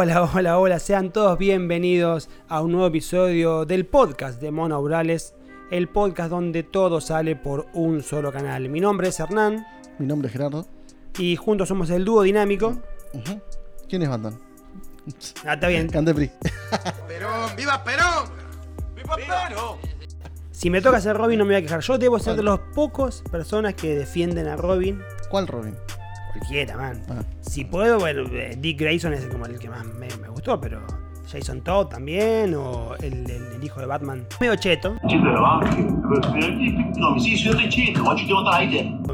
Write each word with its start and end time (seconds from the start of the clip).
Hola, 0.00 0.30
hola, 0.32 0.58
hola, 0.60 0.78
sean 0.78 1.12
todos 1.12 1.36
bienvenidos 1.38 2.28
a 2.48 2.60
un 2.62 2.70
nuevo 2.70 2.86
episodio 2.86 3.64
del 3.64 3.84
podcast 3.84 4.40
de 4.40 4.52
Mona 4.52 4.78
Urales, 4.78 5.34
el 5.72 5.88
podcast 5.88 6.30
donde 6.30 6.62
todo 6.62 7.00
sale 7.00 7.34
por 7.34 7.66
un 7.72 8.04
solo 8.04 8.30
canal. 8.30 8.68
Mi 8.68 8.78
nombre 8.78 9.08
es 9.08 9.18
Hernán 9.18 9.66
Mi 9.98 10.06
nombre 10.06 10.28
es 10.28 10.32
Gerardo. 10.34 10.68
y 11.18 11.34
juntos 11.34 11.66
somos 11.66 11.90
el 11.90 12.04
dúo 12.04 12.22
dinámico. 12.22 12.80
Ujú. 13.12 13.40
¿Quiénes 13.88 14.08
mandan? 14.08 14.38
Ah, 15.44 15.54
está 15.54 15.66
bien. 15.66 15.88
Candepri. 15.88 16.30
Perón, 17.08 17.56
viva 17.56 17.82
Perón. 17.82 18.30
Viva 18.94 19.16
Perón. 19.16 19.78
Si 20.52 20.70
me 20.70 20.80
toca 20.80 21.00
ser 21.00 21.16
Robin 21.16 21.40
no 21.40 21.44
me 21.44 21.54
voy 21.54 21.58
a 21.58 21.62
quejar. 21.62 21.80
Yo 21.80 21.98
debo 21.98 22.20
ser 22.20 22.36
de 22.36 22.44
los 22.44 22.60
pocos 22.72 23.24
personas 23.32 23.74
que 23.74 23.96
defienden 23.96 24.46
a 24.46 24.54
Robin. 24.54 25.02
¿Cuál 25.28 25.48
Robin? 25.48 25.74
cualquiera, 26.38 26.76
man. 26.76 27.02
Ah. 27.08 27.22
Si 27.40 27.64
puedo, 27.64 27.98
bueno, 27.98 28.24
eh, 28.32 28.56
Dick 28.58 28.80
Grayson 28.80 29.12
es 29.12 29.26
como 29.26 29.46
el 29.46 29.58
que 29.58 29.68
más 29.68 29.84
me, 29.84 30.08
gustó, 30.28 30.60
pero 30.60 30.80
Jason 31.30 31.62
Todd 31.62 31.88
también, 31.88 32.54
o 32.54 32.94
el, 33.00 33.58
hijo 33.62 33.80
de 33.80 33.86
Batman. 33.86 34.26
Medio 34.40 34.56
cheto. 34.56 34.96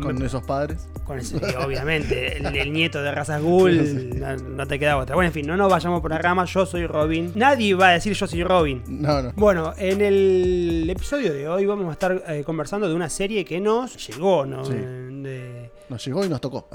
Con 0.01 0.23
esos 0.23 0.43
padres. 0.43 0.89
Con 1.05 1.19
ese, 1.19 1.37
obviamente, 1.59 2.39
el, 2.39 2.73
nieto 2.73 3.03
de 3.03 3.13
razas 3.13 3.43
ghoul, 3.43 4.21
no, 4.57 4.67
te 4.67 4.79
queda 4.79 4.97
otra. 4.97 5.15
Bueno, 5.15 5.29
en 5.29 5.33
fin, 5.33 5.47
no 5.47 5.57
nos 5.57 5.71
vayamos 5.71 6.01
por 6.01 6.11
la 6.11 6.19
rama, 6.19 6.45
yo 6.45 6.67
soy 6.67 6.87
Robin. 6.87 7.33
Nadie 7.35 7.75
va 7.75 7.89
a 7.89 7.93
decir 7.93 8.13
yo 8.13 8.27
soy 8.27 8.45
Robin. 8.45 8.83
No, 8.87 9.23
no. 9.23 9.33
Bueno, 9.35 9.73
en 9.77 10.01
el 10.01 10.89
episodio 10.89 11.33
de 11.33 11.49
hoy 11.49 11.67
vamos 11.67 11.89
a 11.89 11.93
estar 11.93 12.23
eh, 12.29 12.43
conversando 12.45 12.89
de 12.89 12.95
una 12.95 13.09
serie 13.09 13.45
que 13.45 13.61
nos 13.61 14.07
llegó, 14.07 14.47
¿no? 14.47 14.63
Eh, 14.71 15.71
nos 15.89 16.05
llegó 16.05 16.25
y 16.25 16.29
nos 16.29 16.41
tocó 16.41 16.69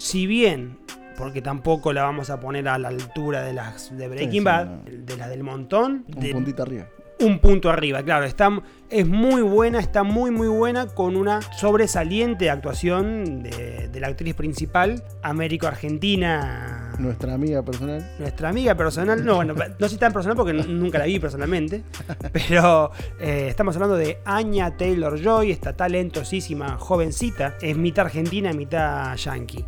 si 0.00 0.26
bien, 0.26 0.78
porque 1.18 1.42
tampoco 1.42 1.92
la 1.92 2.02
vamos 2.04 2.30
a 2.30 2.40
poner 2.40 2.66
a 2.68 2.78
la 2.78 2.88
altura 2.88 3.42
de 3.42 3.52
las 3.52 3.94
de 3.96 4.08
Breaking 4.08 4.30
Sí, 4.30 4.38
sí, 4.38 4.44
Bad, 4.44 4.66
no. 4.66 4.82
de 4.86 5.16
las 5.18 5.28
del 5.28 5.42
montón, 5.42 6.06
Un 6.14 6.20
de- 6.22 6.32
puntito 6.32 6.62
arriba. 6.62 6.86
un 7.20 7.38
punto 7.38 7.68
arriba, 7.68 8.02
claro. 8.02 8.24
Está, 8.24 8.48
es 8.88 9.06
muy 9.06 9.42
buena, 9.42 9.78
está 9.78 10.02
muy 10.02 10.30
muy 10.30 10.48
buena 10.48 10.86
con 10.86 11.16
una 11.16 11.42
sobresaliente 11.42 12.48
actuación 12.48 13.42
de, 13.42 13.88
de 13.92 14.00
la 14.00 14.06
actriz 14.08 14.34
principal, 14.34 15.04
Américo-Argentina. 15.22 16.79
Nuestra 17.00 17.34
amiga 17.34 17.62
personal. 17.62 18.06
Nuestra 18.18 18.48
amiga 18.50 18.74
personal, 18.74 19.24
no, 19.24 19.36
bueno, 19.36 19.54
no 19.78 19.88
sé 19.88 19.96
tan 19.96 20.12
personal 20.12 20.36
porque 20.36 20.52
nunca 20.52 20.98
la 20.98 21.06
vi 21.06 21.18
personalmente, 21.18 21.82
pero 22.32 22.90
eh, 23.18 23.46
estamos 23.48 23.74
hablando 23.76 23.96
de 23.96 24.18
Anya 24.24 24.76
Taylor 24.76 25.18
Joy, 25.18 25.50
esta 25.50 25.74
talentosísima 25.74 26.76
jovencita, 26.76 27.54
es 27.62 27.76
mitad 27.76 28.06
argentina, 28.06 28.52
mitad 28.52 29.16
yankee. 29.16 29.64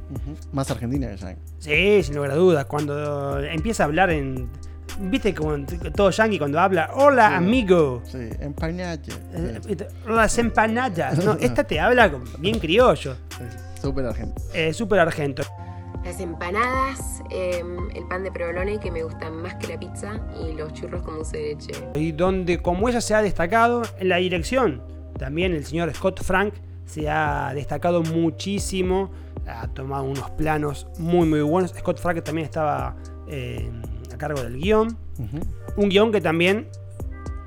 Más 0.52 0.70
argentina 0.70 1.08
que 1.10 1.16
Yankee. 1.16 1.40
Sí, 1.58 2.02
sin 2.02 2.16
lugar 2.16 2.32
a 2.32 2.34
dudas. 2.34 2.64
Cuando 2.66 3.40
empieza 3.40 3.84
a 3.84 3.86
hablar 3.86 4.10
en. 4.10 4.48
¿Viste 5.00 5.32
como 5.34 5.56
todo 5.96 6.10
yankee 6.10 6.38
cuando 6.38 6.60
habla? 6.60 6.90
Hola, 6.94 7.28
Sí. 7.30 7.34
amigo. 7.36 8.02
Sí, 8.04 8.28
empañache. 8.40 9.12
Eh, 9.32 9.76
Las 10.06 10.36
empanadas. 10.36 11.24
No, 11.24 11.32
esta 11.40 11.64
te 11.64 11.80
habla 11.80 12.10
bien 12.38 12.58
criollo. 12.58 13.14
Sí, 13.30 13.44
Súper 13.80 14.04
argentino. 14.06 14.46
Eh, 14.52 14.74
Súper 14.74 15.00
argento. 15.00 15.42
Las 16.04 16.20
empanadas, 16.20 17.22
eh, 17.30 17.62
el 17.94 18.08
pan 18.08 18.24
de 18.24 18.32
provolone 18.32 18.80
que 18.80 18.90
me 18.90 19.02
gustan 19.04 19.40
más 19.40 19.54
que 19.56 19.68
la 19.68 19.78
pizza 19.78 20.20
y 20.40 20.54
los 20.54 20.72
churros 20.72 21.02
con 21.02 21.16
dulce 21.16 21.36
de 21.36 21.44
leche. 21.54 21.72
Y 21.94 22.12
donde, 22.12 22.58
como 22.58 22.88
ella 22.88 23.00
se 23.00 23.14
ha 23.14 23.22
destacado 23.22 23.82
en 23.98 24.08
la 24.08 24.16
dirección, 24.16 24.82
también 25.18 25.52
el 25.52 25.64
señor 25.64 25.94
Scott 25.94 26.22
Frank 26.22 26.54
se 26.86 27.08
ha 27.08 27.52
destacado 27.54 28.02
muchísimo. 28.02 29.10
Ha 29.46 29.68
tomado 29.68 30.04
unos 30.04 30.30
planos 30.30 30.88
muy, 30.98 31.26
muy 31.26 31.40
buenos. 31.40 31.70
Scott 31.70 32.00
Frank 32.00 32.22
también 32.22 32.46
estaba 32.46 32.96
eh, 33.28 33.70
a 34.12 34.18
cargo 34.18 34.42
del 34.42 34.58
guion. 34.58 34.96
Un 35.76 35.88
guion 35.88 36.10
que 36.10 36.20
también 36.20 36.68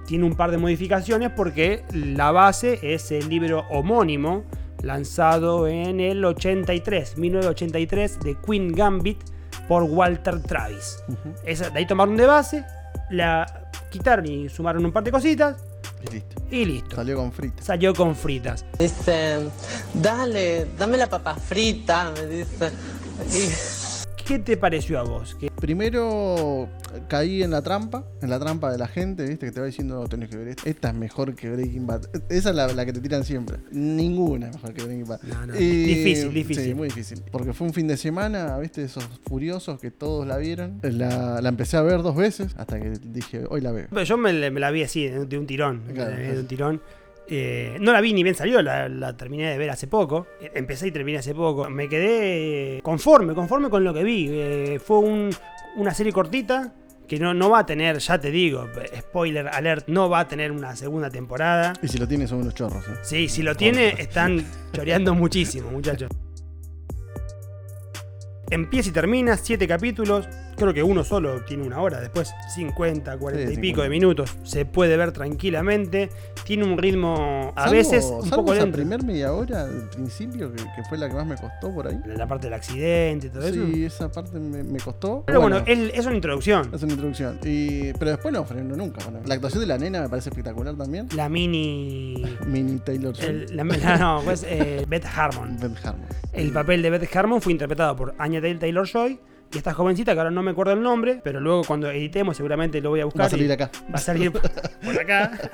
tiene 0.06 0.24
un 0.24 0.36
par 0.36 0.52
de 0.52 0.58
modificaciones 0.58 1.32
porque 1.32 1.84
la 1.92 2.32
base 2.32 2.80
es 2.82 3.12
el 3.12 3.28
libro 3.28 3.64
homónimo 3.70 4.44
lanzado 4.86 5.68
en 5.68 6.00
el 6.00 6.24
83, 6.24 7.18
1983 7.18 8.20
de 8.22 8.38
Queen 8.46 8.72
Gambit 8.72 9.20
por 9.68 9.84
Walter 9.84 10.42
Travis. 10.42 11.00
Esa, 11.44 11.70
de 11.72 11.80
ahí 11.80 11.88
tomaron 11.88 12.16
de 12.16 12.26
base, 12.26 12.64
la 13.10 13.70
quitaron 13.92 14.26
y 14.28 14.48
sumaron 14.50 14.86
un 14.86 14.92
par 14.92 15.04
de 15.04 15.12
cositas 15.12 15.58
Y 16.10 16.14
listo. 16.14 16.42
y 16.52 16.66
listo. 16.66 16.96
Salió 16.96 17.16
con 17.18 17.32
fritas. 17.32 17.66
Salió 17.66 17.94
con 17.94 18.16
fritas. 18.16 18.66
Dice, 18.78 19.40
dale, 19.94 20.68
dame 20.78 20.98
la 20.98 21.08
papa 21.10 21.36
frita, 21.36 22.12
me 22.16 22.28
dice. 22.28 22.72
Y- 23.34 23.85
¿Qué 24.26 24.40
te 24.40 24.58
pareció 24.58 25.00
a 25.00 25.04
vos? 25.04 25.38
Primero 25.62 26.68
caí 27.08 27.44
en 27.44 27.52
la 27.52 27.62
trampa, 27.62 28.06
en 28.24 28.30
la 28.32 28.40
trampa 28.40 28.72
de 28.72 28.78
la 28.80 28.88
gente, 28.88 29.24
¿viste? 29.24 29.46
Que 29.46 29.52
te 29.52 29.60
va 29.60 29.68
diciendo, 29.68 30.08
tenés 30.08 30.30
que 30.30 30.38
ver 30.38 30.48
esta. 30.48 30.68
Esta 30.68 30.90
es 30.90 30.96
mejor 30.96 31.36
que 31.36 31.50
Breaking 31.52 31.86
Bad. 31.86 32.06
Esa 32.30 32.50
es 32.50 32.56
la, 32.56 32.68
la 32.74 32.86
que 32.86 32.94
te 32.94 33.02
tiran 33.02 33.24
siempre. 33.24 33.58
Ninguna 33.72 34.48
es 34.48 34.56
mejor 34.56 34.74
que 34.74 34.84
Breaking 34.84 35.06
Bad. 35.08 35.22
No, 35.24 35.46
no, 35.46 35.56
Y- 35.56 35.84
difícil, 35.86 36.34
difícil. 36.34 36.64
Sí, 36.64 36.74
muy 36.74 36.88
difícil. 36.88 37.22
Porque 37.32 37.54
fue 37.54 37.68
un 37.68 37.74
fin 37.74 37.88
de 37.88 37.98
semana, 37.98 38.58
¿viste? 38.58 38.84
Esos 38.84 39.04
furiosos 39.28 39.80
que 39.80 39.92
todos 39.92 40.26
la 40.26 40.38
vieron. 40.38 40.80
La, 40.82 41.40
la 41.42 41.50
empecé 41.50 41.78
a 41.78 41.84
ver 41.84 42.02
dos 42.02 42.16
veces 42.16 42.56
hasta 42.58 42.80
que 42.80 42.94
dije, 43.04 43.44
hoy 43.50 43.62
la 43.62 43.72
veo. 43.72 43.88
yo 44.04 44.18
me, 44.18 44.50
me 44.50 44.60
la 44.60 44.72
vi 44.72 44.82
así, 44.84 45.08
de 45.08 45.26
de 45.26 45.38
un 45.38 45.46
tirón. 45.46 45.82
Claro. 45.94 46.16
vi 46.18 46.24
de 46.24 46.40
un 46.40 46.48
tirón. 46.48 46.82
Eh, 47.28 47.78
no 47.80 47.92
la 47.92 48.02
vi 48.02 48.14
ni 48.14 48.22
bien 48.24 48.36
salió, 48.36 48.62
la, 48.62 48.88
la 48.88 49.18
terminé 49.18 49.50
de 49.50 49.58
ver 49.58 49.70
hace 49.72 49.88
poco. 49.88 50.28
Eh, 50.42 50.52
Empecé 50.56 50.88
y 50.88 50.92
terminé 50.92 51.18
hace 51.18 51.34
poco. 51.34 51.70
Me 51.70 51.90
quedé 51.90 52.80
conforme, 52.84 53.34
conforme 53.34 53.70
con 53.70 53.84
lo 53.84 53.94
que 53.94 54.04
vi. 54.04 54.28
Eh, 54.32 54.80
fue 54.84 55.00
un- 55.00 55.30
una 55.78 55.94
serie 55.94 56.14
cortita 56.14 56.74
que 57.08 57.20
no, 57.20 57.34
no 57.34 57.50
va 57.52 57.60
a 57.60 57.66
tener, 57.66 57.98
ya 58.00 58.20
te 58.20 58.32
digo, 58.32 58.68
spoiler 58.98 59.48
alert, 59.48 59.88
no 59.88 60.10
va 60.10 60.22
a 60.22 60.28
tener 60.28 60.52
una 60.52 60.76
segunda 60.76 61.10
temporada. 61.10 61.74
Y 61.82 61.88
si 61.88 61.98
lo 62.00 62.08
tienes 62.08 62.30
son 62.30 62.40
unos 62.42 62.56
chorros, 62.56 62.88
¿eh? 62.88 62.92
Sí, 63.04 63.30
si 63.30 63.44
lo 63.44 63.56
tiene, 63.56 63.90
están 64.00 64.44
choreando 64.74 65.14
muchísimo, 65.14 65.70
muchachos. 65.70 66.10
Empieza 68.50 68.90
y 68.90 68.92
termina, 68.94 69.38
siete 69.38 69.68
capítulos. 69.68 70.28
Creo 70.58 70.74
que 70.74 70.84
uno 70.84 71.04
solo 71.04 71.42
tiene 71.42 71.64
una 71.64 71.82
hora, 71.82 72.00
después 72.00 72.34
50, 72.56 73.18
40 73.18 73.48
Sí, 73.48 73.54
y 73.54 73.58
pico 73.58 73.82
50. 73.82 73.84
de 73.84 73.90
minutos. 73.90 74.38
Se 74.44 74.66
puede 74.66 74.96
ver 74.98 75.12
tranquilamente. 75.12 76.10
Tiene 76.46 76.64
un 76.64 76.78
ritmo 76.78 77.52
a 77.56 77.64
Salvo- 77.66 77.72
veces 77.72 78.06
un 78.06 78.22
salvo 78.30 78.46
poco 78.46 78.54
lento. 78.54 78.76
primer 78.78 79.04
media 79.04 79.34
hora 79.34 79.66
del 79.66 79.90
principio, 79.90 80.52
que, 80.54 80.58
que 80.64 80.84
fue 80.88 80.98
la 80.98 81.10
que 81.10 81.16
más 81.16 81.26
me 81.26 81.36
costó 81.36 81.74
por 81.74 81.88
ahí. 81.88 82.00
La 82.06 82.28
parte 82.28 82.48
del 82.48 82.54
accidente 82.54 83.28
y 83.28 83.30
todo 83.32 83.48
eso. 83.48 83.66
Sí, 83.66 83.84
esa 83.86 84.12
parte 84.12 84.40
me, 84.40 84.64
me 84.64 84.80
costó. 84.80 85.24
Pero 85.26 85.42
bueno, 85.42 85.58
es, 85.66 85.94
es 85.94 86.06
una 86.06 86.16
introducción. 86.16 86.70
Es 86.74 86.84
una 86.84 86.94
introducción. 86.94 87.40
Y, 87.44 87.92
pero 87.94 88.12
después 88.12 88.34
no 88.34 88.46
frenó 88.46 88.76
nunca. 88.76 89.04
bueno. 89.04 89.20
La 89.26 89.34
actuación 89.36 89.62
de 89.62 89.68
la 89.68 89.78
nena 89.78 90.02
me 90.02 90.10
parece 90.10 90.30
espectacular 90.30 90.76
también. 90.76 91.08
La 91.16 91.28
mini. 91.30 92.24
Mini 92.48 92.80
Taylor 92.80 93.16
Swift. 93.16 93.28
el- 93.30 93.58
la, 93.58 93.64
la- 93.64 93.98
no, 93.98 94.22
pues, 94.24 94.46
eh, 94.48 94.86
Beth 94.88 95.06
Harmon. 95.06 95.58
Ben 95.60 95.76
Harmon. 95.84 96.06
El 96.32 96.52
papel 96.52 96.82
de 96.82 96.90
Beth 96.92 97.16
Harmon 97.16 97.42
fue 97.42 97.52
interpretado 97.54 97.96
por 97.96 98.14
Anya 98.20 98.42
Taylor 98.42 98.88
Joy. 98.88 99.20
Y 99.56 99.58
esta 99.58 99.74
jovencita, 99.74 100.12
que 100.14 100.20
ahora 100.20 100.32
no 100.32 100.44
me 100.44 100.52
acuerdo 100.52 100.74
el 100.74 100.82
nombre, 100.82 101.22
pero 101.24 101.40
luego 101.40 101.64
cuando 101.64 101.90
editemos 101.90 102.36
seguramente 102.36 102.82
lo 102.82 102.90
voy 102.90 103.00
a 103.00 103.06
buscar. 103.06 103.22
Va 103.22 103.28
a 103.28 103.30
salir 103.30 103.50
acá. 103.54 103.72
Va 103.90 103.96
a 103.96 103.98
salir 103.98 104.32
por 104.84 105.00
acá. 105.00 105.32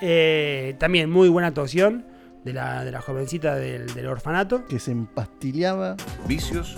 Eh, 0.00 0.76
también 0.78 1.10
muy 1.10 1.28
buena 1.28 1.48
actuación 1.48 2.04
de 2.44 2.52
la, 2.52 2.84
de 2.84 2.92
la 2.92 3.00
jovencita 3.00 3.56
del, 3.56 3.92
del 3.94 4.06
orfanato. 4.06 4.64
Que 4.66 4.78
se 4.78 4.92
empastillaba. 4.92 5.96
Vicios. 6.26 6.76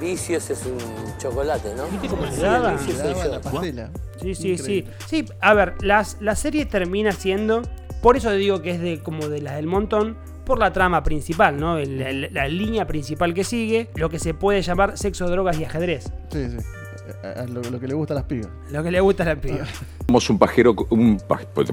Vicios 0.00 0.50
es 0.50 0.66
un 0.66 0.78
chocolate, 1.18 1.74
¿no? 1.74 1.86
¿Viste 1.88 2.08
cómo 2.08 2.24
le 2.26 2.32
Sí, 2.32 2.40
daba? 2.42 2.72
la 3.30 3.40
pastela. 3.40 3.90
Sí, 4.20 4.34
sí, 4.34 4.58
sí. 4.58 4.84
Sí, 5.06 5.24
a 5.40 5.54
ver, 5.54 5.74
las, 5.82 6.18
la 6.20 6.36
serie 6.36 6.66
termina 6.66 7.12
siendo. 7.12 7.62
Por 8.02 8.16
eso 8.18 8.30
digo 8.32 8.60
que 8.62 8.70
es 8.72 8.80
de 8.80 9.02
como 9.02 9.28
de 9.28 9.40
las 9.40 9.56
del 9.56 9.66
montón. 9.66 10.16
Por 10.48 10.58
la 10.58 10.72
trama 10.72 11.02
principal, 11.04 11.60
¿no? 11.60 11.76
El- 11.78 12.00
el- 12.00 12.28
la 12.32 12.48
línea 12.48 12.86
principal 12.86 13.34
que 13.34 13.44
sigue. 13.44 13.88
Lo 13.94 14.08
que 14.08 14.18
se 14.18 14.32
puede 14.34 14.62
llamar 14.62 14.96
sexo, 14.98 15.28
drogas 15.28 15.60
y 15.60 15.64
ajedrez. 15.64 16.10
Sí, 16.32 16.48
sí. 16.50 16.56
A- 17.22 17.42
a 17.42 17.46
Lo, 17.46 17.60
lo 17.62 17.78
que 17.78 17.86
le 17.86 17.94
gusta 17.94 18.14
a 18.14 18.16
las 18.16 18.24
pibas. 18.24 18.48
Lo 18.72 18.82
que 18.82 18.90
le 18.90 18.98
gusta 19.00 19.22
a 19.24 19.26
la 19.26 19.36
piba. 19.36 19.66
Somos 20.06 20.28
un 20.30 20.38
pajero, 20.38 20.74
un, 20.90 21.20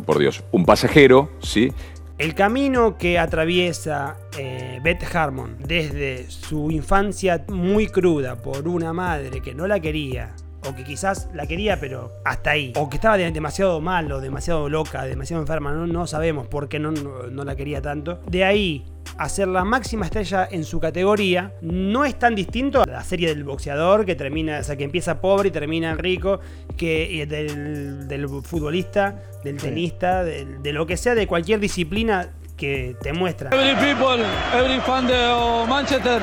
por 0.06 0.20
Dios, 0.20 0.44
un 0.52 0.66
pasajero, 0.66 1.32
¿sí? 1.42 1.72
El 2.18 2.34
camino 2.36 2.98
que 2.98 3.18
atraviesa 3.20 4.18
eh, 4.38 4.80
Beth 4.84 5.04
Harmon 5.16 5.58
desde 5.66 6.30
su 6.30 6.70
infancia 6.72 7.44
muy 7.50 7.88
cruda 7.88 8.36
por 8.38 8.68
una 8.68 8.94
madre 8.94 9.42
que 9.42 9.54
no 9.54 9.68
la 9.68 9.80
quería, 9.82 10.34
o 10.68 10.76
que 10.76 10.84
quizás 10.84 11.30
la 11.34 11.46
quería 11.48 11.80
pero 11.80 12.12
hasta 12.26 12.52
ahí, 12.52 12.74
o 12.76 12.90
que 12.90 12.98
estaba 12.98 13.18
de- 13.18 13.32
demasiado 13.32 13.80
mal 13.82 14.12
o 14.12 14.20
demasiado 14.22 14.70
loca, 14.70 15.04
demasiado 15.04 15.42
enferma, 15.42 15.72
no, 15.72 15.88
no 15.88 16.08
sabemos 16.08 16.48
por 16.48 16.68
qué 16.70 16.80
no, 16.80 16.92
no- 16.92 17.24
no 17.32 17.44
la 17.44 17.56
quería 17.56 17.82
tanto, 17.82 18.20
de 18.30 18.44
ahí 18.44 18.86
a 19.18 19.30
ser 19.30 19.48
la 19.48 19.64
máxima 19.64 20.06
estrella 20.06 20.48
en 20.52 20.66
su 20.66 20.80
categoría, 20.80 21.54
no 21.62 22.04
es 22.04 22.20
tan 22.20 22.36
distinto 22.36 22.82
a 22.82 22.86
la 22.86 23.04
serie 23.04 23.30
del 23.30 23.44
boxeador 23.46 24.06
que 24.06 24.16
termina, 24.16 24.60
o 24.60 24.64
sea, 24.64 24.76
que 24.76 24.84
empieza 24.84 25.22
pobre 25.22 25.50
y 25.50 25.52
termina 25.52 25.96
rico, 25.96 26.42
que 26.76 27.22
eh, 27.22 27.26
del, 27.26 28.08
del 28.10 28.28
futbolista, 28.44 29.16
del 29.44 29.58
tenista, 29.58 30.24
del- 30.24 30.62
de 30.62 30.74
lo 30.74 30.86
que 30.86 30.98
sea, 30.98 31.16
de 31.16 31.28
cualquier 31.28 31.60
disciplina 31.62 32.30
que 32.58 32.96
te 33.02 33.14
muestra. 33.14 33.52
Every 33.52 33.76
people, 33.76 34.24
every 34.58 34.80
fan 34.82 35.08
de 35.08 35.66
Manchester, 35.70 36.22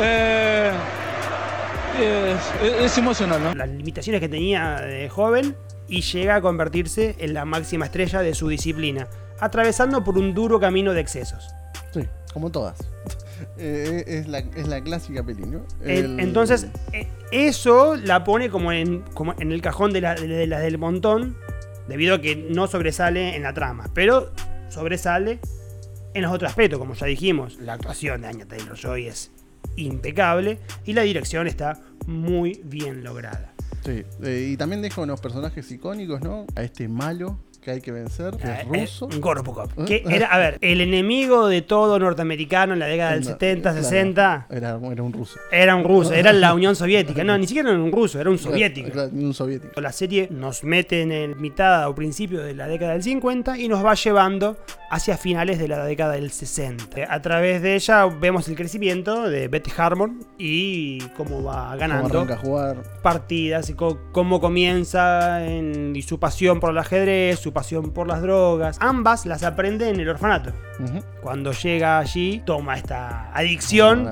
eh, 0.00 0.72
es, 1.98 2.38
es 2.80 2.98
emocional, 2.98 3.42
¿no? 3.42 3.54
las 3.54 3.68
limitaciones 3.68 4.20
que 4.20 4.28
tenía 4.28 4.76
de 4.80 5.08
joven 5.08 5.56
y 5.88 6.00
llega 6.02 6.36
a 6.36 6.40
convertirse 6.40 7.14
en 7.18 7.34
la 7.34 7.44
máxima 7.44 7.86
estrella 7.86 8.20
de 8.20 8.34
su 8.34 8.48
disciplina, 8.48 9.08
atravesando 9.40 10.02
por 10.04 10.18
un 10.18 10.34
duro 10.34 10.58
camino 10.60 10.92
de 10.92 11.00
excesos. 11.00 11.48
Sí, 11.92 12.00
como 12.32 12.50
todas. 12.50 12.78
Eh, 13.58 14.02
es, 14.06 14.28
la, 14.28 14.38
es 14.38 14.66
la 14.66 14.80
clásica 14.80 15.22
peli, 15.22 15.42
¿no? 15.44 15.60
El- 15.84 16.18
Entonces, 16.20 16.68
eh, 16.94 17.06
eso 17.32 17.94
la 17.94 18.24
pone 18.24 18.48
como 18.48 18.72
en, 18.72 19.02
como 19.12 19.34
en 19.38 19.52
el 19.52 19.60
cajón 19.60 19.92
de, 19.92 20.00
la- 20.00 20.14
de 20.14 20.46
del 20.46 20.78
montón, 20.78 21.36
debido 21.86 22.14
a 22.14 22.20
que 22.22 22.34
no 22.34 22.66
sobresale 22.66 23.36
en 23.36 23.42
la 23.42 23.52
trama, 23.52 23.90
pero 23.92 24.32
sobresale 24.70 25.38
en 26.14 26.22
los 26.22 26.32
otros 26.32 26.48
aspectos, 26.50 26.78
como 26.78 26.94
ya 26.94 27.06
dijimos. 27.06 27.58
La 27.60 27.74
actuación 27.74 28.22
de 28.22 28.28
Anya 28.28 28.46
Taylor 28.46 28.74
Joy 28.74 29.06
es 29.06 29.30
impecable 29.76 30.58
y 30.84 30.92
la 30.92 31.02
dirección 31.02 31.46
está 31.46 31.80
muy 32.06 32.60
bien 32.64 33.02
lograda. 33.04 33.52
Sí, 33.84 34.02
eh, 34.24 34.48
y 34.52 34.56
también 34.56 34.82
deja 34.82 35.00
unos 35.00 35.20
personajes 35.20 35.70
icónicos, 35.70 36.20
¿no? 36.20 36.46
A 36.56 36.62
este 36.62 36.88
malo 36.88 37.38
que 37.60 37.72
hay 37.72 37.80
que 37.80 37.90
vencer, 37.90 38.36
que 38.36 38.46
es 38.48 38.64
ruso. 38.64 39.08
eh, 39.10 39.18
Gorobokov, 39.18 39.70
¿Eh? 39.78 39.84
que 39.86 40.04
era, 40.08 40.26
a 40.28 40.38
ver, 40.38 40.56
el 40.60 40.80
enemigo 40.80 41.48
de 41.48 41.62
todo 41.62 41.98
norteamericano 41.98 42.74
en 42.74 42.78
la 42.78 42.86
década 42.86 43.10
del 43.12 43.22
No, 43.22 43.26
70, 43.26 43.70
claro, 43.72 43.82
60. 43.84 44.46
Era, 44.50 44.78
era 44.92 45.02
un 45.02 45.12
ruso. 45.12 45.40
Era 45.50 45.74
un 45.74 45.82
ruso, 45.82 46.14
era 46.14 46.32
la 46.32 46.54
Unión 46.54 46.76
Soviética. 46.76 47.24
No, 47.24 47.36
ni 47.36 47.48
siquiera 47.48 47.70
era 47.70 47.78
un 47.80 47.90
ruso, 47.90 48.20
era 48.20 48.30
un 48.30 48.38
soviético. 48.38 48.90
Claro, 48.90 49.10
Un 49.12 49.34
soviético. 49.34 49.80
La 49.80 49.90
serie 49.90 50.28
nos 50.30 50.62
mete 50.62 51.02
en 51.02 51.10
el 51.10 51.34
mitad 51.34 51.88
o 51.88 51.94
principio 51.96 52.40
de 52.40 52.54
la 52.54 52.68
década 52.68 52.92
del 52.92 53.02
50 53.02 53.58
y 53.58 53.66
nos 53.66 53.84
va 53.84 53.94
llevando 53.94 54.56
hacia 54.90 55.16
finales 55.16 55.58
de 55.58 55.68
la 55.68 55.84
década 55.84 56.12
del 56.14 56.30
60. 56.30 57.12
A 57.12 57.22
través 57.22 57.60
de 57.62 57.74
ella 57.74 58.06
vemos 58.06 58.48
el 58.48 58.54
crecimiento 58.56 59.28
de 59.28 59.48
Betty 59.48 59.70
Harmon 59.76 60.24
y 60.38 61.00
cómo 61.16 61.42
va 61.42 61.66
Cómo 61.68 61.76
ganando 61.78 62.18
arranca 62.20 62.34
a 62.34 62.38
jugar. 62.38 62.76
partidas 63.02 63.68
y 63.70 63.74
cómo 63.74 64.40
comienza 64.40 65.44
en- 65.44 65.94
y 65.96 66.02
su 66.02 66.18
pasión 66.20 66.60
por 66.60 66.70
el 66.70 66.78
ajedrez, 66.78 67.38
su 67.40 67.52
pasión 67.52 67.92
por 67.92 68.06
las 68.06 68.22
drogas. 68.22 68.76
Ambas 68.80 69.26
las 69.26 69.42
aprende 69.42 69.88
en 69.88 69.98
el 70.00 70.08
orfanato. 70.08 70.52
Cuando 71.22 71.52
llega 71.52 71.98
allí, 71.98 72.42
toma 72.44 72.76
esta 72.76 73.32
adicción 73.32 74.06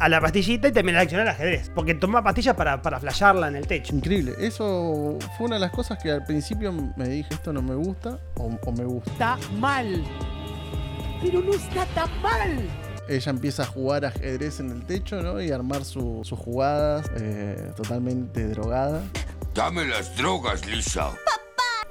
a 0.00 0.08
la 0.08 0.20
pastillita 0.20 0.68
y 0.68 0.72
también 0.72 0.94
la 0.96 1.00
adicción 1.00 1.20
al 1.22 1.28
ajedrez. 1.28 1.70
Porque 1.74 1.94
toma 1.94 2.22
pastillas 2.22 2.54
para, 2.56 2.82
para 2.82 2.98
flashearla 3.00 3.48
en 3.48 3.56
el 3.56 3.66
techo. 3.66 3.94
Increíble. 3.94 4.34
Eso 4.38 5.16
fue 5.38 5.46
una 5.46 5.56
de 5.56 5.60
las 5.60 5.70
cosas 5.70 5.98
que 6.02 6.10
al 6.10 6.24
principio 6.24 6.72
me 6.96 7.08
dije 7.08 7.28
esto 7.32 7.52
no 7.52 7.62
me 7.62 7.74
gusta 7.76 8.18
o, 8.36 8.50
o 8.66 8.72
me 8.72 8.84
gusta. 8.84 9.10
Está 9.12 9.38
mal. 9.58 10.01
Pero 11.22 11.40
no 11.40 11.52
está 11.52 11.86
tan 11.86 12.10
mal. 12.22 12.68
Ella 13.08 13.30
empieza 13.30 13.62
a 13.62 13.66
jugar 13.66 14.04
ajedrez 14.04 14.60
en 14.60 14.70
el 14.70 14.84
techo, 14.86 15.22
¿no? 15.22 15.40
Y 15.40 15.50
armar 15.50 15.84
su- 15.84 16.20
sus 16.24 16.38
jugadas 16.38 17.10
eh, 17.16 17.72
totalmente 17.76 18.46
drogada. 18.48 19.02
Dame 19.54 19.84
las 19.86 20.16
drogas, 20.16 20.66
Lisa. 20.66 21.10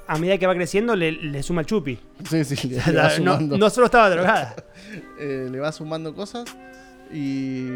A 0.06 0.18
medida 0.18 0.36
que 0.36 0.46
va 0.46 0.54
creciendo, 0.54 0.96
le, 0.96 1.12
le 1.12 1.42
suma 1.42 1.60
el 1.60 1.66
chupi. 1.66 1.98
Sí, 2.28 2.44
sí, 2.44 2.68
le, 2.68 2.78
va 2.92 3.04
no, 3.04 3.10
sumando. 3.34 3.58
no 3.58 3.70
solo 3.70 3.86
estaba 3.86 4.10
drogada. 4.10 4.56
eh, 5.18 5.48
le 5.50 5.58
va 5.60 5.70
sumando 5.72 6.14
cosas 6.14 6.44
y 7.12 7.66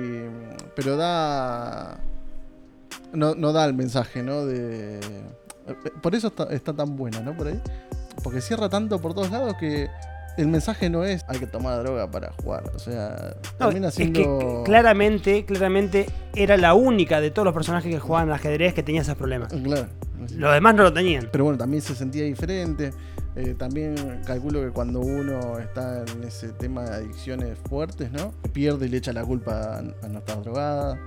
pero 0.74 0.96
da 0.96 1.98
no, 3.12 3.34
no 3.34 3.52
da 3.52 3.66
el 3.66 3.74
mensaje 3.74 4.22
no 4.22 4.46
de 4.46 4.98
por 6.02 6.14
eso 6.14 6.28
está, 6.28 6.44
está 6.44 6.72
tan 6.72 6.96
buena 6.96 7.20
no 7.20 7.36
por 7.36 7.48
ahí 7.48 7.60
porque 8.24 8.40
cierra 8.40 8.70
tanto 8.70 8.98
por 8.98 9.12
todos 9.12 9.30
lados 9.30 9.54
que 9.60 9.88
el 10.36 10.48
mensaje 10.48 10.90
no 10.90 11.04
es 11.04 11.24
hay 11.28 11.38
que 11.38 11.46
tomar 11.46 11.82
droga 11.82 12.10
para 12.10 12.32
jugar 12.32 12.64
o 12.74 12.78
sea 12.78 13.34
No, 13.58 13.66
termina 13.66 13.88
es 13.88 13.94
siendo 13.94 14.38
que 14.38 14.62
claramente, 14.64 15.44
claramente 15.44 16.06
era 16.34 16.56
la 16.56 16.74
única 16.74 17.20
de 17.20 17.30
todos 17.30 17.44
los 17.44 17.54
personajes 17.54 17.92
que 17.92 17.98
jugaban 18.00 18.28
al 18.28 18.34
ajedrez 18.34 18.74
que 18.74 18.82
tenía 18.82 19.00
esos 19.02 19.16
problemas. 19.16 19.52
claro 19.52 19.86
Los 20.36 20.52
demás 20.54 20.74
no 20.74 20.82
lo 20.84 20.92
tenían. 20.92 21.28
pero 21.32 21.44
bueno 21.44 21.58
también 21.58 21.82
se 21.82 21.94
sentía 21.94 22.24
diferente 22.24 22.92
Eh, 23.38 23.54
también 23.58 23.94
calculo 24.24 24.62
que 24.62 24.70
cuando 24.70 25.00
uno 25.00 25.58
está 25.58 26.02
en 26.02 26.24
ese 26.24 26.48
tema 26.54 26.84
de 26.84 26.94
adicciones 26.96 27.58
fuertes, 27.68 28.10
¿no? 28.10 28.32
Pierde 28.54 28.86
y 28.86 28.88
le 28.88 28.96
echa 28.96 29.12
la 29.12 29.24
culpa 29.26 29.52
a, 29.76 29.78
a 29.80 30.08
no 30.08 30.20
estar 30.20 30.40
drogada. 30.42 30.98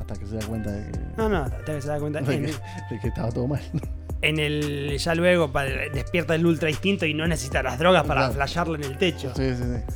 Hasta 0.00 0.14
que 0.18 0.26
se 0.26 0.34
da 0.36 0.44
cuenta 0.48 0.72
de 0.72 0.90
que, 0.90 0.98
No, 1.16 1.28
no, 1.28 1.36
hasta 1.44 1.64
que 1.64 1.80
se 1.80 1.86
da 1.86 2.00
cuenta. 2.00 2.20
de 2.22 2.26
que, 2.40 2.46
de 2.48 3.00
que 3.00 3.06
estaba 3.06 3.30
todo 3.30 3.46
mal. 3.46 3.60
En 4.22 4.38
el. 4.38 4.98
Ya 4.98 5.14
luego 5.14 5.50
pa- 5.52 5.64
despierta 5.64 6.34
el 6.34 6.44
ultra 6.46 6.70
instinto 6.70 7.06
y 7.06 7.14
no 7.14 7.26
necesita 7.26 7.62
las 7.62 7.78
drogas 7.78 8.04
para 8.04 8.30
Claro. 8.30 8.74
en 8.74 8.84
el 8.84 8.98
techo. 8.98 9.32
Sí, 9.36 9.50
sí, 9.54 9.62
sí. 9.62 9.94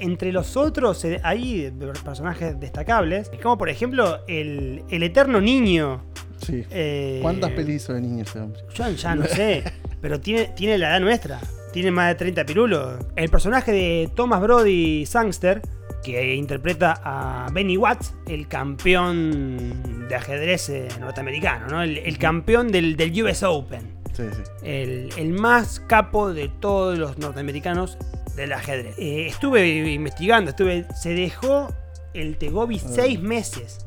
Entre 0.00 0.32
los 0.32 0.56
otros, 0.56 1.02
eh, 1.06 1.18
hay 1.24 1.72
personajes 2.04 2.60
destacables, 2.60 3.30
como 3.42 3.56
por 3.56 3.70
ejemplo 3.70 4.20
el, 4.28 4.82
el 4.90 5.02
eterno 5.02 5.40
niño. 5.40 6.04
Sí. 6.44 6.64
eh, 6.70 7.20
¿Cuántas 7.22 7.50
pelis 7.52 7.76
hizo 7.82 7.94
de 7.94 8.02
niño 8.02 8.22
ese 8.22 8.38
hombre? 8.38 8.60
Yo 8.74 8.90
ya 8.90 9.14
no 9.14 9.24
sé, 9.24 9.64
pero 10.02 10.20
tiene, 10.20 10.46
tiene 10.54 10.76
la 10.76 10.90
edad 10.90 11.00
nuestra. 11.00 11.40
Tiene 11.72 11.90
más 11.90 12.08
de 12.08 12.14
30 12.16 12.44
pirulos. 12.44 12.98
El 13.16 13.30
personaje 13.30 13.72
de 13.72 14.10
Thomas 14.14 14.40
Brody 14.42 15.06
Sangster, 15.06 15.62
que 16.02 16.34
interpreta 16.34 17.00
a 17.02 17.48
Benny 17.52 17.76
Watts, 17.76 18.14
el 18.26 18.48
campeón 18.48 20.06
de 20.08 20.14
ajedrez 20.14 20.68
eh, 20.68 20.88
norteamericano, 21.00 21.66
¿no? 21.68 21.82
El, 21.82 21.98
el 21.98 22.18
campeón 22.18 22.70
del, 22.70 22.96
del 22.96 23.22
US 23.22 23.42
Open. 23.42 23.98
Sí, 24.14 24.24
sí. 24.32 24.42
El, 24.62 25.10
el 25.16 25.32
más 25.32 25.80
capo 25.80 26.32
de 26.32 26.48
todos 26.48 26.98
los 26.98 27.18
norteamericanos 27.18 27.98
del 28.36 28.52
ajedrez. 28.52 28.96
Eh, 28.98 29.26
estuve 29.26 29.92
investigando, 29.92 30.50
estuve, 30.50 30.86
se 30.94 31.10
dejó 31.14 31.68
el 32.14 32.38
Tegobi 32.38 32.78
seis 32.78 33.20
meses. 33.20 33.86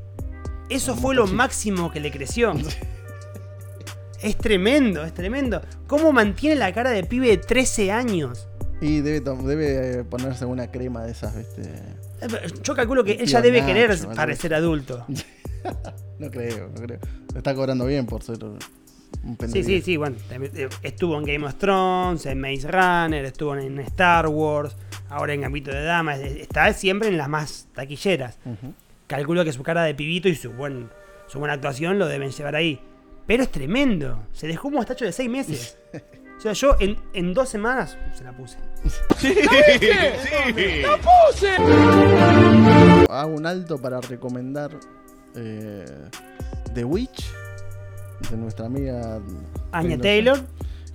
Eso 0.69 0.96
fue 0.96 1.16
lo 1.16 1.28
máximo 1.28 1.92
que 1.92 2.00
le 2.00 2.12
creció. 2.12 2.54
Es 4.22 4.38
tremendo, 4.38 5.04
es 5.04 5.16
tremendo. 5.16 5.62
¿Cómo 5.88 6.12
mantiene 6.12 6.56
la 6.56 6.72
cara 6.74 6.92
de 6.92 7.04
pibe 7.04 7.28
de 7.30 7.38
13 7.38 7.92
años? 7.92 8.48
Y 8.80 9.00
debe, 9.02 9.19
debe 9.19 10.00
eh, 10.00 10.04
ponerse 10.04 10.46
una 10.46 10.69
crema 10.69 11.04
de 11.04 11.12
esas, 11.12 11.36
¿viste? 11.36 11.64
Yo 12.63 12.75
calculo 12.75 13.03
que 13.03 13.13
ella 13.21 13.41
debe 13.41 13.62
Nacho, 13.62 13.73
querer 13.73 13.97
parecer 14.15 14.53
adulto. 14.53 15.06
No 16.18 16.29
creo, 16.31 16.69
no 16.69 16.81
creo. 16.81 17.00
Está 17.35 17.53
cobrando 17.53 17.85
bien 17.85 18.06
por 18.07 18.23
ser 18.23 18.38
un 18.44 19.38
pendejo. 19.38 19.53
Sí, 19.53 19.63
sí, 19.63 19.81
sí, 19.81 19.97
bueno, 19.97 20.15
eh, 20.31 20.69
estuvo 20.83 21.18
en 21.19 21.23
Game 21.25 21.45
of 21.45 21.56
Thrones, 21.56 22.25
en 22.25 22.39
Maze 22.41 22.68
Runner, 22.71 23.25
estuvo 23.25 23.56
en 23.56 23.79
Star 23.79 24.27
Wars, 24.27 24.75
ahora 25.09 25.33
en 25.33 25.41
Gambito 25.41 25.71
de 25.71 25.83
Dama, 25.83 26.15
es- 26.15 26.38
está 26.41 26.73
siempre 26.73 27.09
en 27.09 27.18
las 27.18 27.27
más 27.29 27.68
taquilleras. 27.75 28.38
Calculo 29.07 29.44
que 29.44 29.51
su 29.53 29.62
cara 29.63 29.83
de 29.83 29.94
pibito 29.95 30.29
y 30.29 30.35
su, 30.35 30.51
buen, 30.51 30.90
su 31.28 31.37
buena 31.40 31.54
actuación 31.56 31.99
lo 31.99 32.07
deben 32.07 32.31
llevar 32.31 32.56
ahí. 32.56 32.80
Pero 33.28 33.44
es 33.44 33.51
tremendo, 33.51 34.23
se 34.33 34.47
dejó 34.47 34.68
un 34.69 34.75
mostacho 34.75 35.06
de 35.06 35.11
6 35.11 35.30
meses. 35.30 35.78
O 36.42 36.44
sea, 36.44 36.54
yo 36.54 36.76
en, 36.80 36.98
en 37.14 37.36
dos 37.36 37.50
semanas 37.50 37.95
se 38.16 38.24
la 38.24 38.31
puse. 38.33 38.57
Hago 43.10 43.36
un 43.36 43.45
alto 43.45 43.78
para 43.78 44.02
recomendar 44.02 44.71
eh, 45.36 45.86
The 46.74 46.83
Witch 46.83 47.31
de 48.31 48.38
nuestra 48.38 48.66
amiga 48.66 49.19
Anya 49.71 50.00
Taylor, 50.00 50.40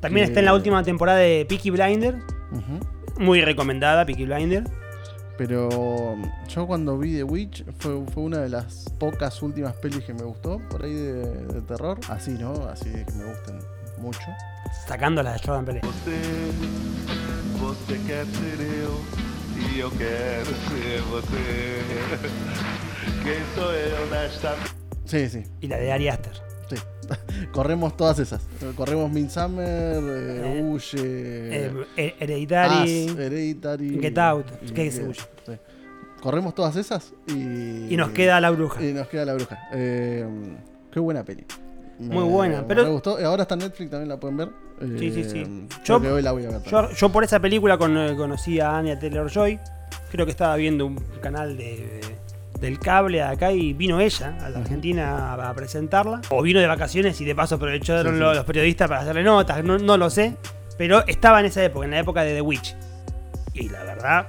también 0.00 0.26
que- 0.26 0.30
está 0.32 0.40
en 0.40 0.46
la 0.46 0.54
última 0.54 0.82
temporada 0.82 1.18
de 1.18 1.46
Peaky 1.48 1.70
Blinder, 1.70 2.16
muy 3.18 3.40
recomendada 3.42 4.04
Peaky 4.04 4.24
Blinder. 4.24 4.64
Pero 5.38 6.16
yo 6.48 6.66
cuando 6.66 6.96
vi 6.98 7.14
The 7.16 7.22
Witch 7.22 7.64
fue, 7.78 8.04
fue 8.12 8.22
una 8.22 8.38
de 8.38 8.48
las 8.48 8.86
pocas 8.98 9.40
últimas 9.42 9.74
pelis 9.74 10.02
que 10.02 10.14
me 10.14 10.22
gustó, 10.24 10.60
por 10.70 10.82
ahí 10.84 10.94
de, 10.94 11.46
de 11.46 11.60
terror. 11.62 12.00
Así, 12.08 12.32
¿no? 12.32 12.52
Así 12.68 12.88
de 12.88 13.04
que 13.04 13.12
me 13.12 13.24
gustan 13.26 13.58
mucho. 13.98 14.26
Sacándola 14.86 15.32
de 15.32 15.38
Jordan 15.38 15.64
Peele. 15.64 15.80
Você 17.60 17.98
quer 18.06 18.24
ser 18.26 18.60
eu 18.60 19.00
e 19.74 19.78
eu 19.80 19.90
quero 19.92 20.46
ser 20.46 21.00
você. 21.10 21.82
Quem 23.22 23.40
sou 23.54 23.72
eu 23.72 24.10
nesta 24.10 24.54
Sí, 25.04 25.28
sí. 25.28 25.44
Y 25.60 25.68
la 25.68 25.78
de 25.78 25.92
Ari 25.92 26.08
Aster. 26.08 26.32
sí. 26.68 26.76
Corremos 27.52 27.96
todas 27.96 28.18
esas. 28.18 28.40
Corremos 28.76 29.10
Midsummer, 29.10 30.02
eh, 30.02 30.58
Eh, 30.58 30.62
Huye, 30.62 30.98
Eh, 31.66 31.86
eh, 31.96 32.14
Hereditary. 32.18 33.06
Hereditary. 33.16 33.98
Get 34.00 34.18
Out, 34.18 34.46
¿qué 34.74 34.90
Get- 34.90 35.06
huye? 35.08 35.20
sí. 35.46 35.52
Corremos 36.20 36.54
todas 36.54 36.74
esas 36.76 37.12
y. 37.28 37.92
Y 37.92 37.96
nos 37.96 38.10
queda 38.10 38.40
La 38.40 38.50
Bruja. 38.50 38.82
Y 38.82 38.92
nos 38.92 39.06
queda 39.08 39.24
la 39.24 39.34
bruja. 39.34 39.58
Eh, 39.72 40.26
qué 40.90 40.98
buena 40.98 41.22
peli. 41.24 41.46
Muy 41.98 42.24
buena, 42.24 42.58
me 42.58 42.64
pero- 42.68 42.84
re 42.84 42.90
gustó. 42.90 43.18
Ahora 43.24 43.42
está 43.42 43.54
en 43.54 43.60
Netflix, 43.60 43.90
también 43.90 44.08
la 44.08 44.18
pueden 44.18 44.36
ver. 44.36 44.48
Sí, 44.98 45.10
sí, 45.12 45.20
Eh, 45.20 45.24
sí. 45.30 45.68
Yo, 45.84 45.96
hoy 45.96 46.20
la 46.22 46.32
voy 46.32 46.44
a 46.44 46.50
ver. 46.50 46.62
yo, 46.94 47.08
por 47.10 47.24
esa 47.24 47.40
película 47.40 47.78
con- 47.78 47.96
eh, 47.96 48.14
conocí 48.16 48.60
a 48.60 48.76
Anya 48.76 48.98
Taylor 48.98 49.30
Joy. 49.30 49.58
Creo 50.10 50.26
que 50.26 50.30
estaba 50.32 50.54
viendo 50.56 50.84
un 50.86 50.96
canal 51.22 51.56
de, 51.56 52.00
del 52.60 52.78
cable 52.78 53.22
acá 53.22 53.52
y 53.52 53.72
vino 53.72 54.00
ella 54.00 54.36
a 54.42 54.50
la 54.50 54.58
Argentina 54.60 55.34
a, 55.34 55.50
a 55.50 55.54
presentarla. 55.54 56.20
O 56.30 56.42
vino 56.42 56.60
de 56.60 56.66
vacaciones 56.66 57.20
y 57.20 57.24
de 57.24 57.34
paso 57.34 57.54
aprovecharon 57.56 58.12
Sí, 58.12 58.18
sí. 58.18 58.20
Los, 58.20 58.36
los 58.36 58.44
periodistas 58.44 58.88
para 58.88 59.00
hacerle 59.00 59.22
notas. 59.22 59.64
No, 59.64 59.78
no 59.78 59.96
lo 59.96 60.10
sé. 60.10 60.36
Pero 60.78 61.06
estaba 61.06 61.40
en 61.40 61.46
esa 61.46 61.64
época, 61.64 61.86
en 61.86 61.90
la 61.92 61.98
época 62.00 62.22
de 62.22 62.34
The 62.34 62.40
Witch. 62.42 62.76
Y 63.54 63.70
la 63.70 63.82
verdad, 63.84 64.26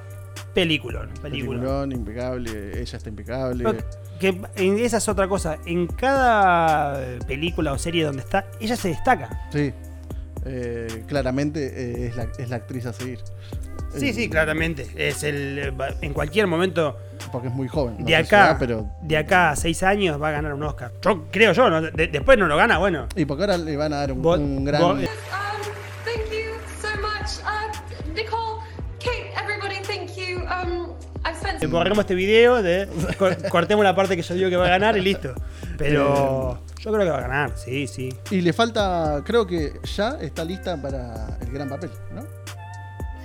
película. 0.54 1.02
Película. 1.22 1.60
Peliculón, 1.60 1.92
impecable, 1.92 2.82
ella 2.82 2.98
está 2.98 3.10
impecable. 3.10 3.64
Pero 3.66 3.78
Que 4.20 4.36
en- 4.56 4.80
esa 4.80 4.98
es 4.98 5.08
otra 5.10 5.28
cosa. 5.28 5.58
En 5.66 5.88
cada 5.88 7.00
película 7.28 7.72
o 7.74 7.78
serie 7.78 8.04
donde 8.04 8.22
está, 8.24 8.46
ella 8.60 8.76
se 8.76 8.90
destaca. 8.90 9.48
Sí. 9.52 9.74
Eh, 10.46 11.04
claramente 11.08 11.60
eh, 11.66 12.08
es, 12.08 12.16
la, 12.16 12.28
es 12.38 12.50
la 12.50 12.56
actriz 12.58 12.86
a 12.86 12.94
seguir. 12.94 13.20
Sí, 13.96 14.10
Eh, 14.10 14.14
sí, 14.14 14.30
claramente. 14.30 14.88
Es 14.96 15.24
el. 15.24 15.74
En 16.02 16.14
cualquier 16.14 16.48
momento, 16.48 16.98
Porque 17.32 17.48
es 17.48 17.54
muy 17.54 17.68
joven. 17.68 17.96
no 18.00 18.06
de 18.06 18.16
acá, 18.16 18.46
edad, 18.48 18.58
pero. 18.60 18.90
de 19.02 19.18
acá 19.18 19.52
a 19.52 19.56
seis 19.56 19.82
años 19.84 20.22
va 20.22 20.30
a 20.30 20.32
ganar 20.32 20.54
un 20.54 20.64
Oscar. 20.64 20.92
Yo 21.02 21.26
creo 21.32 21.54
yo, 21.54 21.70
¿no? 21.70 21.82
De- 21.82 22.08
después 22.08 22.38
no 22.38 22.48
lo 22.48 22.56
gana, 22.58 22.78
bueno. 22.78 23.08
Y 23.16 23.26
porque 23.26 23.44
ahora 23.44 23.58
le 23.58 23.76
van 23.78 23.94
a 23.94 23.98
dar 23.98 24.12
un, 24.12 24.66
gran. 24.66 24.82
vos- 24.82 25.00
Um, 25.00 25.06
thank 26.06 26.32
you 26.32 26.54
so 26.82 26.90
much. 27.02 27.40
Uh, 27.44 28.14
Nicole, 28.14 28.62
Kate, 29.00 29.34
everybody, 29.42 29.82
thank 29.86 30.16
you. 30.16 30.40
Um, 30.46 30.87
Eh, 31.62 31.68
Borremos 31.68 32.00
este 32.00 32.16
video, 32.16 32.62
de, 32.62 32.88
co- 33.18 33.30
cortemos 33.50 33.84
la 33.84 33.96
parte 33.96 34.16
que 34.16 34.22
yo 34.22 34.36
digo 34.36 34.50
que 34.50 34.56
va 34.58 34.66
a 34.66 34.70
ganar 34.70 34.98
y 34.98 35.02
listo. 35.02 35.34
Pero 35.78 36.62
yo 36.80 36.92
creo 36.92 37.04
que 37.06 37.12
va 37.12 37.18
a 37.18 37.22
ganar, 37.22 37.52
sí, 37.58 37.88
sí. 37.88 38.10
Y 38.32 38.42
le 38.42 38.54
falta, 38.54 39.22
creo 39.26 39.46
que 39.46 39.80
ya 39.96 40.18
está 40.22 40.44
lista 40.44 40.82
para 40.82 41.38
el 41.42 41.52
gran 41.52 41.70
papel, 41.70 41.90
¿no? 42.14 42.24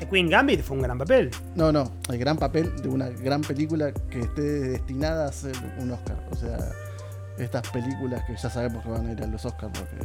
The 0.01 0.09
Queen 0.09 0.29
Gambit 0.29 0.63
fue 0.63 0.77
un 0.77 0.83
gran 0.83 0.99
papel. 0.99 1.31
No, 1.55 1.71
no, 1.71 1.91
el 2.11 2.19
gran 2.19 2.37
papel 2.37 2.75
de 2.83 2.89
una 2.89 3.09
gran 3.09 3.41
película 3.43 3.93
que 4.11 4.21
esté 4.21 4.43
destinada 4.43 5.29
a 5.29 5.33
ser 5.33 5.55
un 5.79 5.93
Oscar. 5.93 6.17
O 6.31 6.37
sea, 6.37 6.59
estas 7.39 7.69
películas 7.71 8.25
que 8.27 8.35
ya 8.37 8.51
sabemos 8.51 8.83
que 8.83 8.91
van 8.91 9.07
a 9.07 9.13
ir 9.13 9.23
a 9.23 9.27
los 9.27 9.45
Oscars 9.45 9.73
porque, 9.79 9.97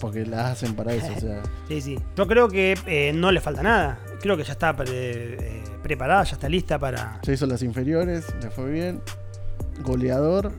porque 0.00 0.24
las 0.26 0.52
hacen 0.52 0.74
para 0.74 0.94
eso. 0.94 1.12
O 1.16 1.20
sea, 1.20 1.42
Sí, 1.68 1.80
sí. 1.80 1.98
Yo 2.16 2.26
creo 2.26 2.48
que 2.48 2.76
eh, 2.86 3.12
no 3.14 3.30
le 3.32 3.40
falta 3.40 3.62
nada. 3.62 3.98
Creo 4.20 4.36
que 4.36 4.44
ya 4.44 4.52
está 4.52 4.74
pre- 4.76 4.86
eh, 5.34 5.62
preparada, 5.82 6.24
ya 6.24 6.32
está 6.32 6.48
lista 6.48 6.78
para. 6.78 7.20
ya 7.22 7.32
hizo 7.32 7.46
las 7.46 7.62
inferiores, 7.62 8.26
le 8.42 8.50
fue 8.50 8.70
bien. 8.70 9.00
Goleador, 9.82 10.52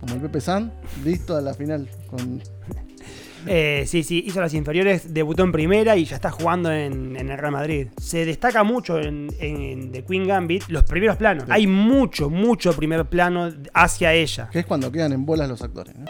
como 0.00 0.14
el 0.14 0.20
Pepe 0.20 0.40
San, 0.40 0.72
listo 1.04 1.36
a 1.36 1.40
la 1.40 1.54
final. 1.54 1.88
Con, 2.08 2.42
Eh, 3.44 3.82
sí, 3.88 4.04
sí, 4.04 4.22
hizo 4.24 4.40
las 4.40 4.54
inferiores, 4.54 5.12
debutó 5.12 5.42
en 5.42 5.50
primera 5.50 5.96
y 5.96 6.04
ya 6.04 6.14
está 6.14 6.30
jugando 6.30 6.70
en, 6.70 7.16
en 7.16 7.28
el 7.28 7.36
Real 7.36 7.50
Madrid. 7.50 7.88
Se 8.00 8.24
destaca 8.24 8.62
mucho 8.62 9.00
en, 9.00 9.30
en 9.40 9.90
The 9.90 10.04
Queen 10.04 10.28
Gambit 10.28 10.62
los 10.68 10.84
primeros 10.84 11.16
planos. 11.16 11.46
Hay 11.48 11.66
mucho, 11.66 12.30
mucho 12.30 12.72
primer 12.72 13.04
plano 13.06 13.52
hacia 13.74 14.12
ella. 14.14 14.48
que 14.52 14.60
es 14.60 14.64
cuando 14.66 14.92
quedan 14.92 15.12
en 15.12 15.26
bolas 15.26 15.48
los 15.48 15.60
actores. 15.60 15.92
¿no? 15.98 16.04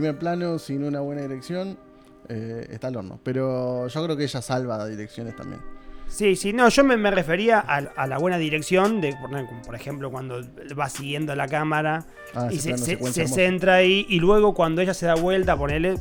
Primer 0.00 0.18
plano, 0.18 0.58
sin 0.58 0.82
una 0.82 1.00
buena 1.00 1.20
dirección, 1.20 1.76
eh, 2.30 2.66
está 2.70 2.86
al 2.86 2.96
horno. 2.96 3.20
Pero 3.22 3.86
yo 3.86 4.02
creo 4.04 4.16
que 4.16 4.24
ella 4.24 4.40
salva 4.40 4.86
direcciones 4.86 5.36
también. 5.36 5.60
Sí, 6.08 6.36
sí, 6.36 6.54
no, 6.54 6.70
yo 6.70 6.84
me, 6.84 6.96
me 6.96 7.10
refería 7.10 7.58
a, 7.60 7.76
a 7.76 8.06
la 8.06 8.16
buena 8.16 8.38
dirección 8.38 9.02
de, 9.02 9.14
por, 9.66 9.74
ejemplo, 9.74 10.10
cuando 10.10 10.40
va 10.78 10.88
siguiendo 10.88 11.36
la 11.36 11.46
cámara 11.48 12.06
Ah, 12.34 12.48
y 12.50 12.58
se, 12.58 12.78
centra 13.28 13.74
ahí 13.74 14.06
y 14.08 14.20
luego 14.20 14.54
cuando 14.54 14.80
ella 14.80 14.94
se 14.94 15.04
da 15.04 15.16
vuelta, 15.16 15.54
ponele, 15.54 15.98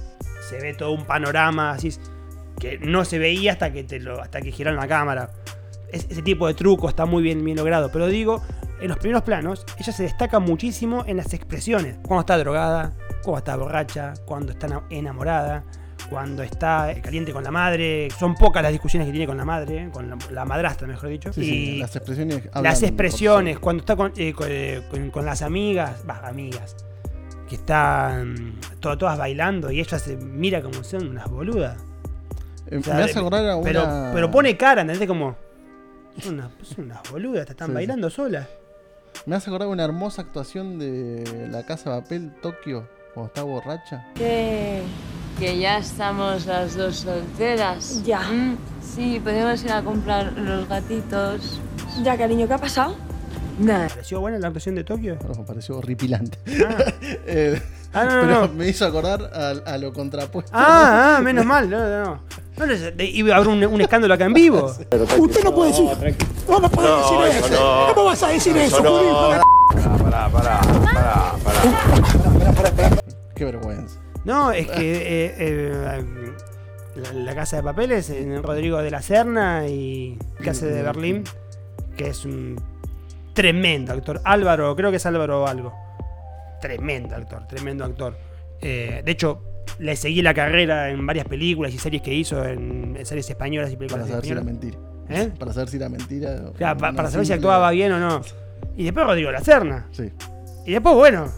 se 0.50 0.62
ve 0.62 0.74
todo 0.74 0.92
un 0.92 1.04
panorama 1.06 1.72
así 1.72 1.92
que 2.58 2.80
no 2.80 3.04
se 3.04 3.20
veía 3.20 3.52
hasta 3.52 3.74
que 3.74 3.84
te 3.84 4.00
lo, 4.00 4.22
hasta 4.22 4.40
que 4.40 4.54
giraron 4.54 4.80
la 4.80 4.88
cámara. 4.88 5.30
Es- 5.92 6.08
ese 6.10 6.22
tipo 6.22 6.48
de 6.48 6.54
truco 6.54 6.88
está 6.88 7.06
muy 7.06 7.22
bien, 7.22 7.44
bien 7.44 7.58
logrado. 7.58 7.92
Pero 7.92 8.08
digo, 8.08 8.42
en 8.80 8.88
los 8.88 8.98
primeros 8.98 9.24
planos, 9.24 9.66
ella 9.78 9.92
se 9.92 10.04
destaca 10.04 10.40
muchísimo 10.40 11.04
en 11.06 11.18
las 11.18 11.34
expresiones. 11.34 11.98
Cuando 12.08 12.22
está 12.22 12.38
drogada, 12.38 12.94
cuando 13.24 13.38
está 13.40 13.56
borracha, 13.56 14.14
cuando 14.26 14.52
está 14.52 14.68
ena- 14.68 14.84
enamorada, 14.90 15.64
cuando 16.10 16.42
está 16.44 16.94
caliente 17.04 17.32
con 17.34 17.44
la 17.44 17.52
madre. 17.52 18.08
Son 18.18 18.36
pocas 18.36 18.64
las 18.64 18.72
discusiones 18.72 19.06
que 19.06 19.12
tiene 19.12 19.28
con 19.28 19.38
la 19.38 19.46
madre, 19.46 19.90
con 19.92 20.10
la, 20.10 20.18
la 20.32 20.46
madrastra, 20.46 20.88
mejor 20.88 21.10
dicho. 21.10 21.32
Sí, 21.34 21.42
y 21.42 21.46
sí, 21.74 21.80
las 21.80 21.96
expresiones. 21.96 22.44
las 22.62 22.82
expresiones, 22.84 23.60
cuando 23.60 23.82
está 23.82 23.96
con, 23.96 24.14
eh, 24.18 24.34
con, 24.34 24.48
eh, 24.50 24.82
con- 24.90 25.12
con 25.12 25.26
las 25.26 25.42
amigas, 25.42 26.04
va, 26.10 26.28
amigas, 26.28 26.76
que 27.48 27.56
están 27.56 28.56
to- 28.80 28.98
todas 28.98 29.18
bailando 29.18 29.72
y 29.72 29.80
ella 29.80 30.00
se 30.00 30.16
mira 30.18 30.62
como 30.62 30.84
si 30.84 30.92
son 30.98 31.08
unas 31.10 31.28
boludas. 31.30 31.78
Eh, 32.72 32.78
O 32.78 32.84
sea, 32.84 32.96
me 32.96 33.04
hace 33.04 33.18
acordar 33.20 33.46
a 33.50 33.56
una. 33.56 33.64
pero, 33.64 33.88
pero 34.14 34.32
pone 34.32 34.56
cara, 34.58 34.82
¿entendés? 34.82 35.08
Como. 35.08 35.36
Son 36.20 36.34
unas, 36.36 36.52
son 36.64 36.86
unas 36.86 37.00
boludas, 37.12 37.46
te 37.46 37.52
están 37.54 37.68
sí. 37.70 37.74
bailando 37.74 38.10
solas. 38.10 38.48
Me 39.26 39.36
hace 39.36 39.50
acordar 39.50 39.68
una 39.70 39.84
hermosa 39.84 40.22
actuación 40.22 40.78
de 40.80 41.48
La 41.52 41.64
Casa 41.66 41.94
de 41.96 42.02
Papel 42.02 42.34
Tokio 42.42 42.88
cuando 43.14 43.28
está 43.28 43.44
borracha. 43.44 44.06
Que, 44.16 44.82
que 45.40 45.58
ya 45.60 45.78
estamos 45.78 46.46
las 46.46 46.76
dos 46.76 46.98
solteras. 46.98 48.04
Ya. 48.04 48.22
Mm, 48.22 48.58
sí, 48.96 49.20
podemos 49.24 49.64
ir 49.64 49.72
a 49.72 49.82
comprar 49.82 50.34
los 50.34 50.68
gatitos. 50.68 51.60
Ya, 52.04 52.18
cariño, 52.18 52.48
¿qué 52.48 52.54
ha 52.54 52.58
pasado? 52.58 52.96
Nada. 53.60 53.88
¿Pareció 53.90 54.22
buena 54.22 54.38
la 54.40 54.48
actuación 54.48 54.76
de 54.76 54.84
Tokio? 54.86 55.18
Oh, 55.28 55.38
me 55.40 55.44
pareció 55.44 55.78
horripilante. 55.78 56.38
Ah, 56.66 56.78
Eh, 57.26 57.62
Ah, 57.92 58.06
no, 58.06 58.16
no, 58.18 58.22
pero 58.22 58.42
no. 58.48 58.54
me 58.54 58.68
hizo 58.68 58.86
acordar 58.86 59.32
a, 59.34 59.50
a 59.74 59.78
lo 59.80 59.92
contrapuesto. 59.92 60.52
ah, 60.54 61.16
ah, 61.18 61.22
menos 61.22 61.44
mal. 61.44 61.68
No, 61.68 61.80
no, 61.80 62.04
no. 62.06 62.20
Iba 63.04 63.34
a 63.34 63.38
haber 63.38 63.48
un, 63.48 63.64
un 63.66 63.82
escándalo 63.82 64.14
acá 64.14 64.26
en 64.26 64.34
vivo. 64.36 64.66
Usted 65.18 65.44
no 65.44 65.56
puede 65.56 65.72
decir. 65.72 65.86
No, 66.48 66.60
no 66.60 66.70
puede 66.70 66.88
decir 66.98 67.46
eso. 67.46 67.88
¿Cómo 67.96 68.06
vas 68.06 68.22
a 68.22 68.28
decir 68.28 68.56
eso, 68.58 68.78
Pará, 70.04 70.30
pará, 70.30 70.62
pará, 70.84 71.36
pará. 71.44 72.96
Qué 73.40 73.46
vergüenza. 73.46 73.98
No, 74.26 74.52
es 74.52 74.68
que 74.68 74.96
eh, 75.28 75.36
eh, 75.38 76.34
la, 76.96 77.14
la 77.14 77.36
Casa 77.36 77.56
de 77.56 77.64
Papeles 77.64 78.10
en 78.10 78.44
Rodrigo 78.44 78.80
de 78.80 78.92
la 78.92 79.02
Serna 79.02 79.66
y 79.66 80.20
Casa 80.44 80.66
de 80.66 80.84
Berlín, 80.84 81.24
que 81.96 82.08
es 82.10 82.26
un 82.26 82.62
tremendo 83.34 83.94
actor. 83.94 84.20
Álvaro, 84.26 84.76
creo 84.76 84.92
que 84.92 84.98
es 84.98 85.06
Álvaro 85.06 85.48
algo. 85.48 85.74
Tremendo 86.60 87.16
actor, 87.16 87.48
tremendo 87.48 87.86
actor. 87.86 88.18
Eh, 88.60 89.02
de 89.06 89.12
hecho, 89.12 89.42
le 89.80 89.96
seguí 89.96 90.22
la 90.22 90.34
carrera 90.34 90.90
en 90.90 91.08
varias 91.08 91.26
películas 91.26 91.74
y 91.74 91.78
series 91.78 92.02
que 92.02 92.14
hizo, 92.14 92.46
en, 92.46 92.98
en 92.98 93.06
series 93.06 93.30
españolas 93.30 93.72
y 93.72 93.78
Para 93.78 93.88
películas 93.88 94.10
saber 94.10 94.26
si 94.26 94.32
era 94.32 94.42
mentira. 94.42 94.78
¿Eh? 95.08 95.32
Para 95.40 95.54
saber 95.54 95.70
si 95.70 95.78
era 95.78 95.88
mentira. 95.88 96.42
O 96.54 96.58
sea, 96.58 96.76
para 96.76 97.10
saber 97.10 97.26
si 97.26 97.32
actuaba 97.32 97.72
bien 97.72 97.94
o 97.94 98.00
no. 98.00 98.22
Y 98.76 98.84
después 98.84 99.06
Rodrigo 99.06 99.30
de 99.30 99.34
la 99.34 99.42
Serna. 99.46 99.88
Sí, 99.92 100.12
Y 100.66 100.74
después, 100.74 100.94
bueno, 100.96 101.32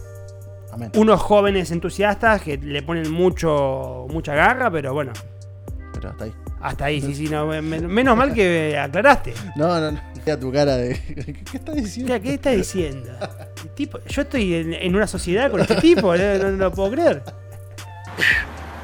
amén. 0.72 0.90
unos 0.96 1.20
jóvenes 1.20 1.70
entusiastas 1.70 2.42
que 2.42 2.56
le 2.58 2.82
ponen 2.82 3.10
mucho 3.10 4.06
mucha 4.10 4.34
garra, 4.34 4.70
pero 4.70 4.92
bueno, 4.92 5.12
Pero 5.92 6.08
hasta 6.10 6.24
ahí. 6.24 6.32
hasta 6.60 6.84
ahí, 6.86 7.00
sí, 7.00 7.14
sí, 7.14 7.28
no, 7.28 7.46
men- 7.46 7.86
menos 7.86 8.16
mal 8.16 8.32
que 8.34 8.76
aclaraste. 8.82 9.34
No, 9.56 9.78
no, 9.80 9.92
no. 9.92 10.00
Mira 10.24 10.38
tu 10.38 10.52
cara 10.52 10.76
de. 10.76 10.94
¿Qué, 11.50 11.56
estás 11.56 11.74
diciendo? 11.74 12.14
¿Qué, 12.14 12.20
qué 12.22 12.34
estás 12.34 12.54
diciendo? 12.56 13.10
El 13.64 13.70
tipo, 13.70 13.98
yo 14.06 14.22
estoy 14.22 14.54
en, 14.54 14.72
en 14.72 14.94
una 14.94 15.06
sociedad 15.06 15.50
con 15.50 15.60
este 15.60 15.74
tipo, 15.76 16.16
no, 16.16 16.38
no- 16.38 16.50
no 16.52 16.56
lo 16.56 16.72
puedo 16.72 16.90
creer. 16.92 17.22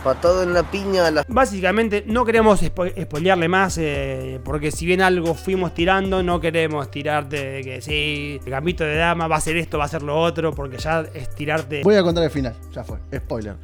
Patado 0.08 0.42
en 0.42 0.54
la 0.54 0.62
piña 0.70 1.10
la... 1.10 1.22
Básicamente, 1.28 2.02
no 2.06 2.24
queremos 2.24 2.62
spo- 2.62 2.90
spoilearle 3.04 3.46
más, 3.46 3.76
eh, 3.76 4.40
porque 4.42 4.70
si 4.70 4.86
bien 4.86 5.02
algo 5.02 5.34
fuimos 5.34 5.74
tirando, 5.74 6.22
no 6.22 6.40
queremos 6.40 6.90
tirarte 6.90 7.36
de 7.44 7.62
que 7.62 7.82
sí, 7.82 8.40
el 8.42 8.50
gambito 8.50 8.84
de 8.84 8.96
dama 8.96 9.28
va 9.28 9.36
a 9.36 9.40
ser 9.42 9.58
esto, 9.58 9.76
va 9.76 9.84
a 9.84 9.88
ser 9.88 10.02
lo 10.02 10.18
otro, 10.18 10.54
porque 10.54 10.78
ya 10.78 11.00
es 11.12 11.28
tirarte. 11.34 11.82
Voy 11.84 11.96
a 11.96 12.02
contar 12.02 12.24
el 12.24 12.30
final. 12.30 12.54
Ya 12.74 12.84
fue. 12.84 12.96
Spoiler. 13.14 13.56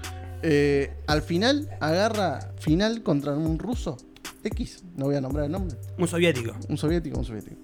Eh, 0.43 0.93
al 1.07 1.23
final 1.23 1.67
agarra 1.81 2.41
final 2.59 3.03
contra 3.03 3.33
un 3.33 3.59
ruso. 3.59 3.97
X. 4.43 4.85
No 4.97 5.07
voy 5.07 5.17
a 5.17 5.23
nombrar 5.23 5.47
el 5.47 5.53
nombre. 5.53 5.79
Un 5.97 6.07
soviético. 6.07 6.53
Un 6.69 6.77
soviético, 6.77 7.19
un 7.21 7.25
soviético. 7.25 7.57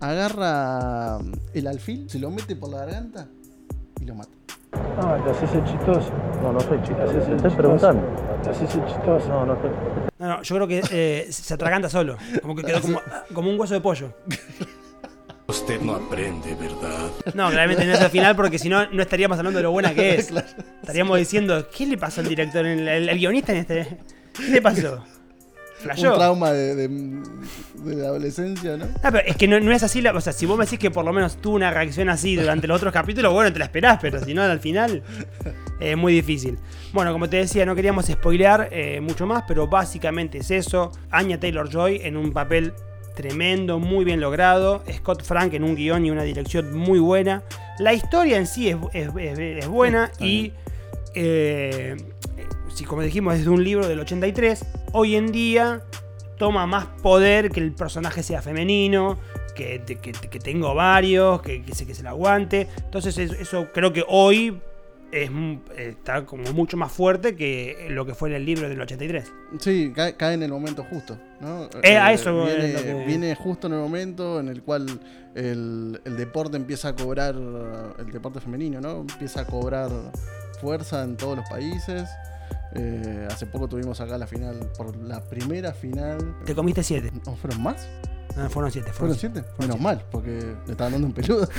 Agarra 0.00 1.20
mm, 1.20 1.32
el 1.54 1.66
alfil, 1.68 2.10
se 2.10 2.18
lo 2.18 2.32
mete 2.32 2.56
por 2.56 2.70
la 2.70 2.78
garganta 2.78 3.28
y 4.00 4.04
lo 4.04 4.16
mata. 4.16 4.32
Ah, 4.98 5.18
te 5.22 5.30
haces 5.30 5.54
el 5.54 5.64
chistoso. 5.64 6.10
No, 6.42 6.52
no 6.52 6.60
soy 6.60 6.78
chistoso. 6.82 7.12
Te 7.12 7.34
estoy 7.36 7.50
preguntando. 7.50 8.02
Te 8.42 8.50
haces 8.50 8.74
el 8.74 8.86
chistoso. 8.86 9.28
No, 9.28 9.46
no 9.46 9.54
estoy. 9.54 9.70
No, 10.18 10.28
no, 10.28 10.42
yo 10.42 10.56
creo 10.56 10.66
que 10.68 10.82
eh, 10.90 11.26
se 11.30 11.54
atraganta 11.54 11.88
solo. 11.88 12.16
Como 12.40 12.54
que 12.56 12.62
quedó 12.62 12.80
como, 12.80 13.00
como 13.34 13.50
un 13.50 13.60
hueso 13.60 13.74
de 13.74 13.80
pollo. 13.80 14.12
Usted 15.48 15.80
no 15.80 15.94
aprende, 15.94 16.54
¿verdad? 16.54 17.10
No, 17.34 17.50
claramente 17.50 17.84
no 17.84 17.92
es 17.92 18.00
el 18.00 18.10
final 18.10 18.34
porque 18.34 18.58
si 18.58 18.68
no, 18.68 18.90
no 18.90 19.02
estaríamos 19.02 19.38
hablando 19.38 19.58
de 19.58 19.62
lo 19.62 19.70
buena 19.70 19.94
que 19.94 20.14
es. 20.18 20.32
Estaríamos 20.80 21.18
diciendo, 21.18 21.68
¿qué 21.76 21.86
le 21.86 21.98
pasó 21.98 22.20
al 22.20 22.28
director, 22.28 22.64
el 22.66 23.18
guionista 23.18 23.52
en 23.52 23.58
este? 23.58 23.98
¿Qué 24.32 24.50
le 24.50 24.62
pasó? 24.62 25.04
Un 25.78 25.82
¿Flashó? 25.82 26.14
trauma 26.14 26.52
de, 26.52 26.74
de- 26.74 26.88
de 26.88 27.94
la 27.96 28.08
adolescencia, 28.08 28.76
¿no? 28.76 28.86
Ah, 29.02 29.10
pero 29.12 29.20
es 29.26 29.36
que 29.36 29.46
no, 29.46 29.60
no 29.60 29.70
es 29.72 29.82
así. 29.82 30.00
La, 30.00 30.12
o 30.12 30.20
sea, 30.20 30.32
si 30.32 30.46
vos 30.46 30.58
me 30.58 30.64
decís 30.64 30.78
que 30.78 30.90
por 30.90 31.04
lo 31.04 31.12
menos 31.12 31.36
tuvo 31.36 31.54
una 31.54 31.70
reacción 31.70 32.08
así 32.08 32.34
durante 32.34 32.66
los 32.66 32.78
otros 32.78 32.92
capítulos, 32.92 33.32
bueno, 33.32 33.52
te 33.52 33.58
la 33.58 33.66
esperás, 33.66 33.98
pero 34.00 34.24
si 34.24 34.34
no, 34.34 34.42
al 34.42 34.58
final 34.60 35.02
es 35.78 35.96
muy 35.96 36.12
difícil. 36.14 36.58
Bueno, 36.92 37.12
como 37.12 37.28
te 37.28 37.36
decía, 37.36 37.64
no 37.66 37.74
queríamos 37.76 38.06
spoilear 38.06 38.68
eh, 38.72 39.00
mucho 39.00 39.26
más, 39.26 39.44
pero 39.46 39.68
básicamente 39.68 40.38
es 40.38 40.50
eso. 40.50 40.90
Anya 41.10 41.38
Taylor 41.38 41.68
Joy 41.70 42.00
en 42.02 42.16
un 42.16 42.32
papel 42.32 42.72
tremendo, 43.14 43.78
muy 43.78 44.04
bien 44.04 44.20
logrado. 44.20 44.82
Scott 44.92 45.22
Frank 45.22 45.52
en 45.54 45.62
un 45.62 45.76
guion 45.76 46.04
y 46.06 46.10
una 46.10 46.22
dirección 46.24 46.76
muy 46.76 46.98
buena. 46.98 47.42
La 47.78 47.92
historia 47.92 48.36
en 48.38 48.46
sí 48.46 48.68
es, 48.70 48.76
es- 48.94 49.10
es- 49.16 49.38
es 49.38 49.68
buena 49.68 50.10
y, 50.18 50.52
eh, 51.14 51.96
si 52.74 52.84
como 52.84 53.02
dijimos, 53.02 53.34
es 53.36 53.44
de 53.44 53.50
un 53.50 53.62
libro 53.62 53.86
del 53.86 54.00
83. 54.00 54.64
Hoy 54.96 55.14
en 55.16 55.30
día 55.32 55.82
toma 56.38 56.66
más 56.66 56.86
poder 57.02 57.50
que 57.50 57.60
el 57.60 57.72
personaje 57.72 58.22
sea 58.22 58.42
femenino, 58.42 59.18
que, 59.54 59.82
que, 59.86 60.12
que 60.12 60.38
tengo 60.38 60.74
varios, 60.74 61.40
que, 61.42 61.62
que, 61.62 61.74
se, 61.74 61.86
que 61.86 61.94
se 61.94 62.02
la 62.02 62.10
aguante. 62.10 62.68
Entonces 62.84 63.16
eso, 63.16 63.34
eso 63.34 63.68
creo 63.72 63.92
que 63.92 64.04
hoy 64.06 64.60
es, 65.12 65.30
está 65.78 66.26
como 66.26 66.52
mucho 66.52 66.76
más 66.76 66.92
fuerte 66.92 67.36
que 67.36 67.86
lo 67.90 68.04
que 68.04 68.14
fue 68.14 68.28
en 68.28 68.34
el 68.34 68.44
libro 68.44 68.68
del 68.68 68.78
83. 68.80 69.32
Sí, 69.60 69.92
cae, 69.94 70.14
cae 70.16 70.34
en 70.34 70.42
el 70.42 70.50
momento 70.50 70.84
justo, 70.84 71.16
¿no? 71.40 71.70
Eh, 71.82 71.96
a 71.96 72.12
eso 72.12 72.44
viene, 72.44 72.66
es 72.66 72.74
lo 72.74 72.82
que- 72.82 73.04
viene 73.06 73.34
justo 73.34 73.66
en 73.68 73.72
el 73.74 73.78
momento 73.80 74.40
en 74.40 74.48
el 74.48 74.62
cual 74.62 74.86
el, 75.34 76.00
el 76.04 76.16
deporte 76.18 76.56
empieza 76.58 76.88
a 76.88 76.96
cobrar, 76.96 77.34
el 77.34 78.10
deporte 78.12 78.40
femenino, 78.40 78.80
¿no? 78.82 79.00
Empieza 79.02 79.40
a 79.42 79.46
cobrar 79.46 79.90
fuerza 80.60 81.02
en 81.04 81.16
todos 81.16 81.36
los 81.38 81.48
países. 81.48 82.08
Eh, 82.78 83.26
hace 83.30 83.46
poco 83.46 83.68
tuvimos 83.68 84.00
acá 84.00 84.18
la 84.18 84.26
final, 84.26 84.70
por 84.76 84.96
la 84.96 85.20
primera 85.22 85.72
final. 85.72 86.36
Te 86.44 86.54
comiste 86.54 86.82
siete. 86.82 87.10
¿No 87.24 87.36
fueron 87.36 87.62
más? 87.62 87.88
No, 88.36 88.50
fueron 88.50 88.70
siete. 88.70 88.92
¿Fueron 88.92 89.16
siete? 89.16 89.42
Menos 89.58 89.80
mal, 89.80 90.02
porque 90.10 90.54
le 90.66 90.72
estaban 90.72 90.92
dando 90.92 91.06
un 91.08 91.12
peludo. 91.14 91.48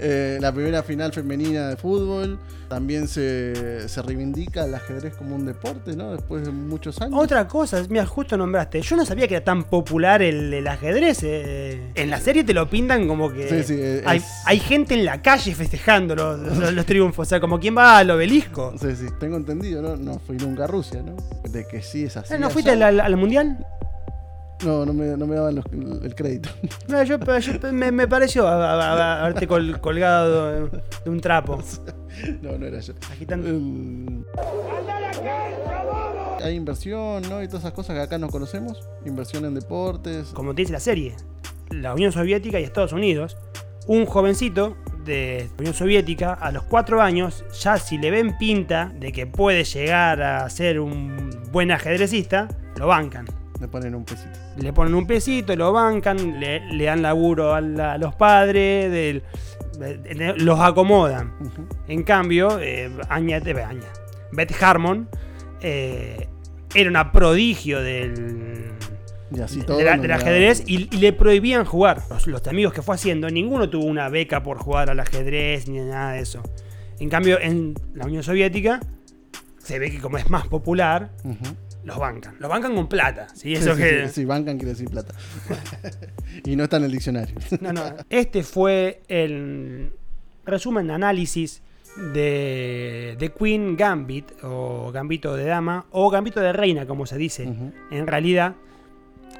Eh, 0.00 0.38
la 0.40 0.52
primera 0.52 0.82
final 0.82 1.12
femenina 1.12 1.68
de 1.68 1.76
fútbol. 1.76 2.38
También 2.68 3.08
se, 3.08 3.88
se 3.88 4.02
reivindica 4.02 4.64
el 4.66 4.74
ajedrez 4.74 5.16
como 5.16 5.34
un 5.34 5.46
deporte, 5.46 5.96
¿no? 5.96 6.12
Después 6.12 6.44
de 6.44 6.50
muchos 6.52 7.00
años. 7.00 7.18
Otra 7.18 7.48
cosa, 7.48 7.82
mira, 7.88 8.04
justo 8.04 8.36
nombraste. 8.36 8.82
Yo 8.82 8.94
no 8.94 9.06
sabía 9.06 9.26
que 9.26 9.36
era 9.36 9.44
tan 9.44 9.64
popular 9.64 10.20
el, 10.20 10.52
el 10.52 10.66
ajedrez. 10.68 11.20
eh. 11.22 11.90
En 11.94 12.10
la 12.10 12.20
serie 12.20 12.44
te 12.44 12.52
lo 12.52 12.68
pintan 12.68 13.08
como 13.08 13.32
que 13.32 13.48
Sí, 13.48 13.62
sí, 13.74 13.80
es- 13.80 14.06
hay, 14.06 14.22
hay 14.44 14.60
gente 14.60 14.92
en 14.94 15.06
la 15.06 15.22
calle 15.22 15.54
festejando 15.54 16.14
los, 16.14 16.38
los- 16.58 16.72
los 16.74 16.86
triunfos. 16.86 17.26
O 17.26 17.28
sea, 17.30 17.40
como 17.40 17.58
quien 17.58 17.76
va 17.76 17.98
al 17.98 18.10
obelisco. 18.10 18.74
Sí, 18.78 18.94
sí, 18.94 19.06
tengo 19.18 19.36
entendido, 19.38 19.80
¿no? 19.80 19.96
No 19.96 20.18
fui 20.18 20.36
nunca 20.36 20.64
a 20.64 20.66
Rusia, 20.66 21.02
¿no? 21.02 21.16
De 21.50 21.66
que 21.66 21.80
sí 21.82 22.04
es 22.04 22.16
así. 22.18 22.34
Eh, 22.34 22.38
¿No 22.38 22.50
fuiste 22.50 22.70
al, 22.72 22.82
al- 22.82 23.00
al 23.00 23.16
mundial? 23.16 23.64
No, 24.64 24.84
no 24.84 24.92
me, 24.92 25.16
no 25.16 25.26
me 25.26 25.36
daban 25.36 25.54
los- 25.56 25.64
el 26.02 26.14
crédito. 26.14 26.48
No, 26.88 27.02
yo, 27.04 27.18
yo- 27.18 27.72
me, 27.72 27.92
me 27.92 28.08
pareció 28.08 28.46
haberte 28.48 29.46
col- 29.46 29.80
colgado 29.80 30.52
de, 30.68 30.82
de 31.04 31.10
un 31.10 31.20
trapo. 31.20 31.62
No, 32.42 32.58
no 32.58 32.66
era 32.66 32.80
yo. 32.80 32.94
Agitando. 33.12 33.48
El- 33.48 34.24
Hay 36.42 36.54
inversión, 36.54 37.22
¿no? 37.28 37.42
Y 37.42 37.46
todas 37.46 37.62
esas 37.62 37.72
cosas 37.72 37.96
que 37.96 38.02
acá 38.02 38.18
no 38.18 38.28
conocemos. 38.28 38.82
Inversión 39.04 39.44
en 39.44 39.54
deportes. 39.54 40.28
Como 40.28 40.54
te 40.54 40.62
dice 40.62 40.72
la 40.72 40.80
serie, 40.80 41.14
la 41.70 41.94
Unión 41.94 42.12
Soviética 42.12 42.58
y 42.60 42.64
Estados 42.64 42.92
Unidos, 42.92 43.36
un 43.86 44.06
jovencito 44.06 44.76
de 45.04 45.48
la 45.56 45.60
Unión 45.60 45.74
Soviética 45.74 46.32
a 46.34 46.50
los 46.52 46.64
4 46.64 47.00
años, 47.00 47.44
ya 47.62 47.76
si 47.78 47.98
le 47.98 48.10
ven 48.10 48.36
pinta 48.38 48.92
de 48.98 49.12
que 49.12 49.26
puede 49.26 49.64
llegar 49.64 50.22
a 50.22 50.48
ser 50.50 50.80
un 50.80 51.30
buen 51.52 51.70
ajedrecista, 51.72 52.48
lo 52.76 52.86
bancan. 52.88 53.26
Le 53.60 53.68
ponen 53.68 53.94
un 53.94 54.04
pesito. 54.04 54.38
Le 54.56 54.72
ponen 54.72 54.94
un 54.94 55.06
pesito, 55.06 55.56
lo 55.56 55.72
bancan, 55.72 56.38
le, 56.38 56.60
le 56.72 56.84
dan 56.84 57.02
laburo 57.02 57.54
a, 57.54 57.60
la- 57.60 57.92
a 57.94 57.98
los 57.98 58.14
padres, 58.14 58.90
del- 58.90 59.22
de- 59.78 59.98
de- 59.98 60.34
los 60.36 60.60
acomodan. 60.60 61.34
En 61.88 62.02
cambio, 62.04 62.58
eh, 62.60 62.90
Anya, 63.08 63.38
eh, 63.38 63.64
Anya, 63.64 63.86
Beth 64.32 64.62
Harmon 64.62 65.08
eh, 65.60 66.28
era 66.74 66.88
una 66.90 67.10
prodigio 67.12 67.80
del, 67.82 68.70
Y 69.34 69.40
así 69.40 69.60
de 69.60 69.64
todo. 69.66 69.80
la- 69.82 69.96
no 69.96 70.02
del 70.02 70.08
le 70.10 70.14
ajedrez 70.14 70.62
y, 70.66 70.88
y 70.94 70.98
le 70.98 71.12
prohibían 71.12 71.64
jugar. 71.64 72.02
Los, 72.10 72.26
los 72.28 72.46
amigos 72.46 72.72
que 72.72 72.82
fue 72.82 72.94
haciendo, 72.94 73.28
ninguno 73.30 73.68
tuvo 73.68 73.86
una 73.86 74.08
beca 74.08 74.42
por 74.42 74.58
jugar 74.58 74.90
al 74.90 75.00
ajedrez 75.00 75.68
ni 75.68 75.78
nada 75.80 76.12
de 76.12 76.20
eso. 76.20 76.42
En 77.00 77.08
cambio, 77.08 77.40
en 77.40 77.74
la 77.94 78.04
Unión 78.06 78.22
Soviética 78.22 78.80
se 79.58 79.78
ve 79.78 79.90
que 79.90 79.98
como 80.00 80.16
es 80.18 80.28
más 80.30 80.46
popular. 80.48 81.10
Los 81.88 81.98
bancan. 81.98 82.36
Los 82.38 82.48
bancan 82.50 82.74
con 82.74 82.88
plata. 82.88 83.26
¿sí? 83.34 83.54
Eso 83.54 83.74
sí, 83.74 83.82
que, 83.82 84.06
sí, 84.08 84.14
sí, 84.14 84.24
bancan 84.24 84.56
quiere 84.58 84.72
decir 84.72 84.88
plata. 84.88 85.14
y 86.44 86.54
no 86.54 86.64
está 86.64 86.76
en 86.76 86.84
el 86.84 86.92
diccionario. 86.92 87.34
No, 87.60 87.72
no. 87.72 87.82
Este 88.10 88.42
fue 88.44 89.00
el 89.08 89.92
resumen, 90.44 90.90
análisis 90.90 91.62
de, 92.14 93.16
de 93.18 93.32
Queen 93.32 93.76
Gambit, 93.76 94.26
o 94.42 94.92
Gambito 94.92 95.34
de 95.34 95.44
Dama, 95.46 95.86
o 95.90 96.10
Gambito 96.10 96.40
de 96.40 96.52
Reina, 96.52 96.86
como 96.86 97.06
se 97.06 97.16
dice. 97.16 97.48
En 97.90 98.06
realidad, 98.06 98.54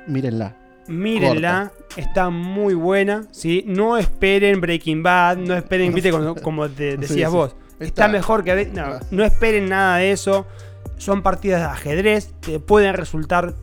Mírenla. 0.07 0.57
mírenla, 0.89 1.73
está 1.97 2.31
muy 2.31 2.75
buena. 2.75 3.27
¿sí? 3.31 3.63
No 3.67 3.97
esperen 3.99 4.61
Breaking 4.61 5.03
Bad, 5.03 5.37
no 5.39 5.55
esperen, 5.55 5.93
viste, 5.95 6.11
como, 6.11 6.35
como 6.35 6.69
te 6.69 6.97
decías 6.97 7.31
vos. 7.31 7.55
Está, 7.75 7.85
Está- 7.85 8.09
mejor 8.09 8.43
que... 8.43 8.67
No, 8.67 8.99
no 9.13 9.23
esperen 9.25 9.69
nada 9.69 9.99
de 9.99 10.11
eso. 10.11 10.47
Son 10.99 11.23
partidas 11.23 11.61
de 11.61 11.67
ajedrez, 11.67 12.33
te 12.41 12.61
pueden 12.61 12.95
resultar 12.95 13.55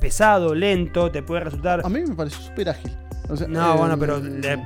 pesado, 0.00 0.54
lento, 0.54 1.10
te 1.10 1.22
puede 1.22 1.42
resultar... 1.44 1.80
A 1.84 1.88
mí 1.88 2.00
me 2.06 2.14
pareció 2.14 2.40
súper 2.42 2.68
ágil. 2.70 2.96
O 3.28 3.36
sea, 3.36 3.48
No, 3.48 3.74
eh, 3.74 3.78
bueno, 3.78 3.98
pero 3.98 4.18
le- 4.18 4.62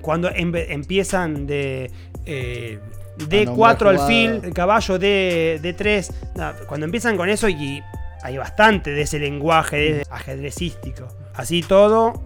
cuando 0.00 0.28
empe- 0.30 0.66
empiezan 0.68 1.46
de 1.46 1.90
eh, 2.26 2.78
nombrar 3.18 3.46
D4 3.46 3.78
jugadas. 3.78 4.00
alfil, 4.02 4.40
el 4.44 4.52
caballo 4.54 4.98
de 4.98 5.60
D3, 5.62 6.12
no, 6.36 6.52
cuando 6.66 6.84
empiezan 6.86 7.16
con 7.16 7.28
eso 7.28 7.48
y 7.48 7.82
hay 8.22 8.36
bastante 8.36 8.90
de 8.90 9.02
ese 9.02 9.18
lenguaje 9.18 9.76
de- 9.76 10.06
ajedrecístico. 10.10 11.08
Así 11.34 11.62
todo, 11.62 12.22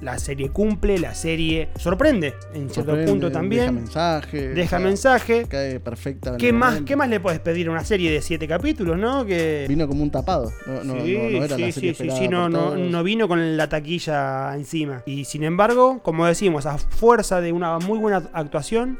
la 0.00 0.18
serie 0.18 0.50
cumple, 0.50 0.98
la 0.98 1.14
serie 1.14 1.70
sorprende 1.76 2.34
en 2.52 2.68
cierto 2.68 2.90
sorprende, 2.92 3.10
punto 3.10 3.26
Deja 3.28 3.38
también. 3.38 3.74
mensaje. 3.74 4.48
Deja 4.48 4.76
o 4.76 4.78
sea, 4.78 4.88
mensaje. 4.88 5.46
Cae 5.48 5.80
perfecta. 5.80 6.36
¿Qué 6.36 6.52
más, 6.52 6.70
momento. 6.70 6.88
¿Qué 6.88 6.96
más 6.96 7.08
le 7.08 7.20
puedes 7.20 7.40
pedir 7.40 7.68
a 7.68 7.70
una 7.70 7.84
serie 7.84 8.10
de 8.10 8.20
siete 8.20 8.46
capítulos, 8.46 8.98
no? 8.98 9.24
Que... 9.24 9.66
Vino 9.68 9.88
como 9.88 10.02
un 10.02 10.10
tapado. 10.10 10.52
No, 10.66 10.84
no, 10.84 11.04
Sí, 11.04 11.16
no, 11.16 11.30
no 11.30 11.44
era 11.44 11.56
sí, 11.56 11.62
la 11.62 11.66
sí, 11.68 11.72
serie 11.72 11.94
sí, 11.94 12.28
no 12.28 13.02
vino 13.02 13.28
con 13.28 13.56
la 13.56 13.68
taquilla 13.68 14.54
encima. 14.54 15.02
Y 15.06 15.24
sin 15.24 15.44
embargo, 15.44 16.00
como 16.02 16.26
decimos, 16.26 16.66
a 16.66 16.78
fuerza 16.78 17.40
de 17.40 17.52
una 17.52 17.78
muy 17.78 17.98
buena 17.98 18.22
actuación, 18.32 18.98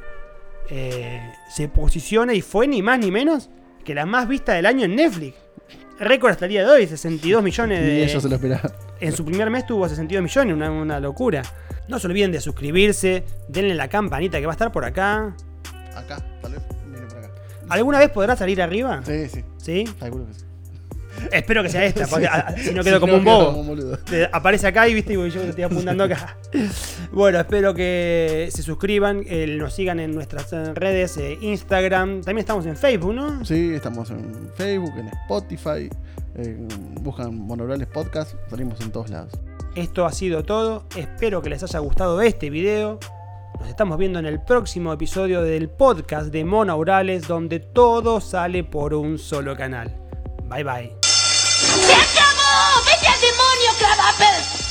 eh, 0.71 1.21
se 1.51 1.69
posiciona 1.69 2.35
y 2.35 2.41
fue 2.41 2.67
ni 2.67 2.83
más 2.83 2.99
ni 2.99 3.11
menos 3.11 3.51
que 3.85 3.95
la 3.95 4.07
más 4.07 4.27
vista 4.29 4.55
del 4.55 4.67
año 4.67 4.85
en 4.85 4.97
Netflix. 4.97 5.35
Récord 5.99 6.31
hasta 6.33 6.45
el 6.45 6.51
día 6.51 6.63
de 6.65 6.71
hoy, 6.71 6.87
62 6.87 7.43
millones 7.43 7.81
Ni 7.81 7.87
de... 7.87 8.05
ellos 8.05 8.23
se 8.23 8.29
lo 8.29 8.35
esperaban. 8.37 8.71
En 9.01 9.13
su 9.13 9.25
primer 9.25 9.51
mes 9.51 9.67
tuvo 9.67 9.89
62 9.89 10.23
millones, 10.23 10.55
una, 10.55 10.71
una 10.71 11.01
locura. 11.01 11.43
No 11.89 11.99
se 11.99 12.07
olviden 12.07 12.33
de 12.33 12.41
suscribirse, 12.41 13.25
denle 13.49 13.75
la 13.75 13.89
campanita 13.89 14.39
que 14.41 14.47
va 14.47 14.53
a 14.53 14.55
estar 14.55 14.73
por 14.73 14.85
acá. 14.85 15.35
Acá, 15.95 16.19
tal 16.43 16.53
vez. 16.53 16.63
Viene 16.91 17.07
por 17.07 17.19
acá. 17.19 17.31
¿Alguna 17.69 17.99
vez 17.99 18.11
podrá 18.11 18.37
salir 18.37 18.61
arriba? 18.61 19.01
Sí, 19.07 19.29
sí. 19.29 19.45
¿Sí? 19.57 19.85
Seguro 20.01 20.27
que 20.27 20.35
sí. 20.35 20.45
Espero 21.33 21.63
que 21.63 21.69
sea 21.69 21.85
esta, 21.85 22.07
porque 22.07 22.27
Sí. 22.27 22.31
a- 22.33 22.55
si 22.57 22.75
no 22.75 22.83
quedo 22.85 22.97
Si 22.97 23.01
como 23.01 23.13
no, 23.15 23.19
un 23.19 23.25
bobo. 23.25 23.47
como 23.53 23.73
un 23.73 23.99
aparece 24.33 24.67
acá 24.67 24.89
y 24.89 24.95
viste, 24.95 25.13
y 25.13 25.17
yo 25.17 25.41
te 25.43 25.49
estoy 25.51 25.65
apuntando 25.65 26.05
acá. 26.05 26.37
Bueno, 27.13 27.39
espero 27.39 27.73
que 27.75 28.49
se 28.51 28.63
suscriban, 28.63 29.23
eh, 29.27 29.47
nos 29.47 29.75
sigan 29.75 30.01
en 30.01 30.13
nuestras 30.15 30.51
redes, 30.75 31.17
eh, 31.17 31.39
Instagram, 31.41 32.21
también 32.23 32.39
estamos 32.39 32.67
en 32.67 32.77
Facebook, 32.77 33.15
¿no? 33.15 33.45
Sí, 33.45 33.73
estamos 33.75 34.11
en 34.11 34.51
Facebook, 34.57 34.93
en 34.99 35.09
Spotify. 35.09 35.89
eh, 36.39 36.69
buscan 37.01 37.35
Monobrales 37.35 37.87
Podcast. 37.87 38.35
Salimos 38.51 38.79
en 38.83 38.91
todos 38.91 39.09
lados. 39.09 39.33
Esto 39.75 40.05
ha 40.05 40.13
sido 40.13 40.45
todo, 40.45 40.85
espero 40.97 41.41
que 41.41 41.49
les 41.49 41.63
haya 41.63 41.79
gustado 41.79 42.21
este 42.21 42.51
video. 42.51 42.99
Nos 43.59 43.69
estamos 43.71 43.97
viendo 43.97 44.19
en 44.19 44.27
el 44.27 44.43
próximo 44.43 44.93
episodio 44.93 45.41
del 45.43 45.71
podcast 45.71 46.31
de 46.31 46.45
Mona 46.45 46.77
Urales, 46.77 47.27
donde 47.27 47.61
todo 47.61 48.21
sale 48.21 48.65
por 48.65 48.93
un 48.93 49.19
solo 49.19 49.57
canal. 49.57 49.97
Bye 50.49 50.65
bye. 50.65 51.06
Demonio, 53.21 53.75
Clavaper! 53.79 54.66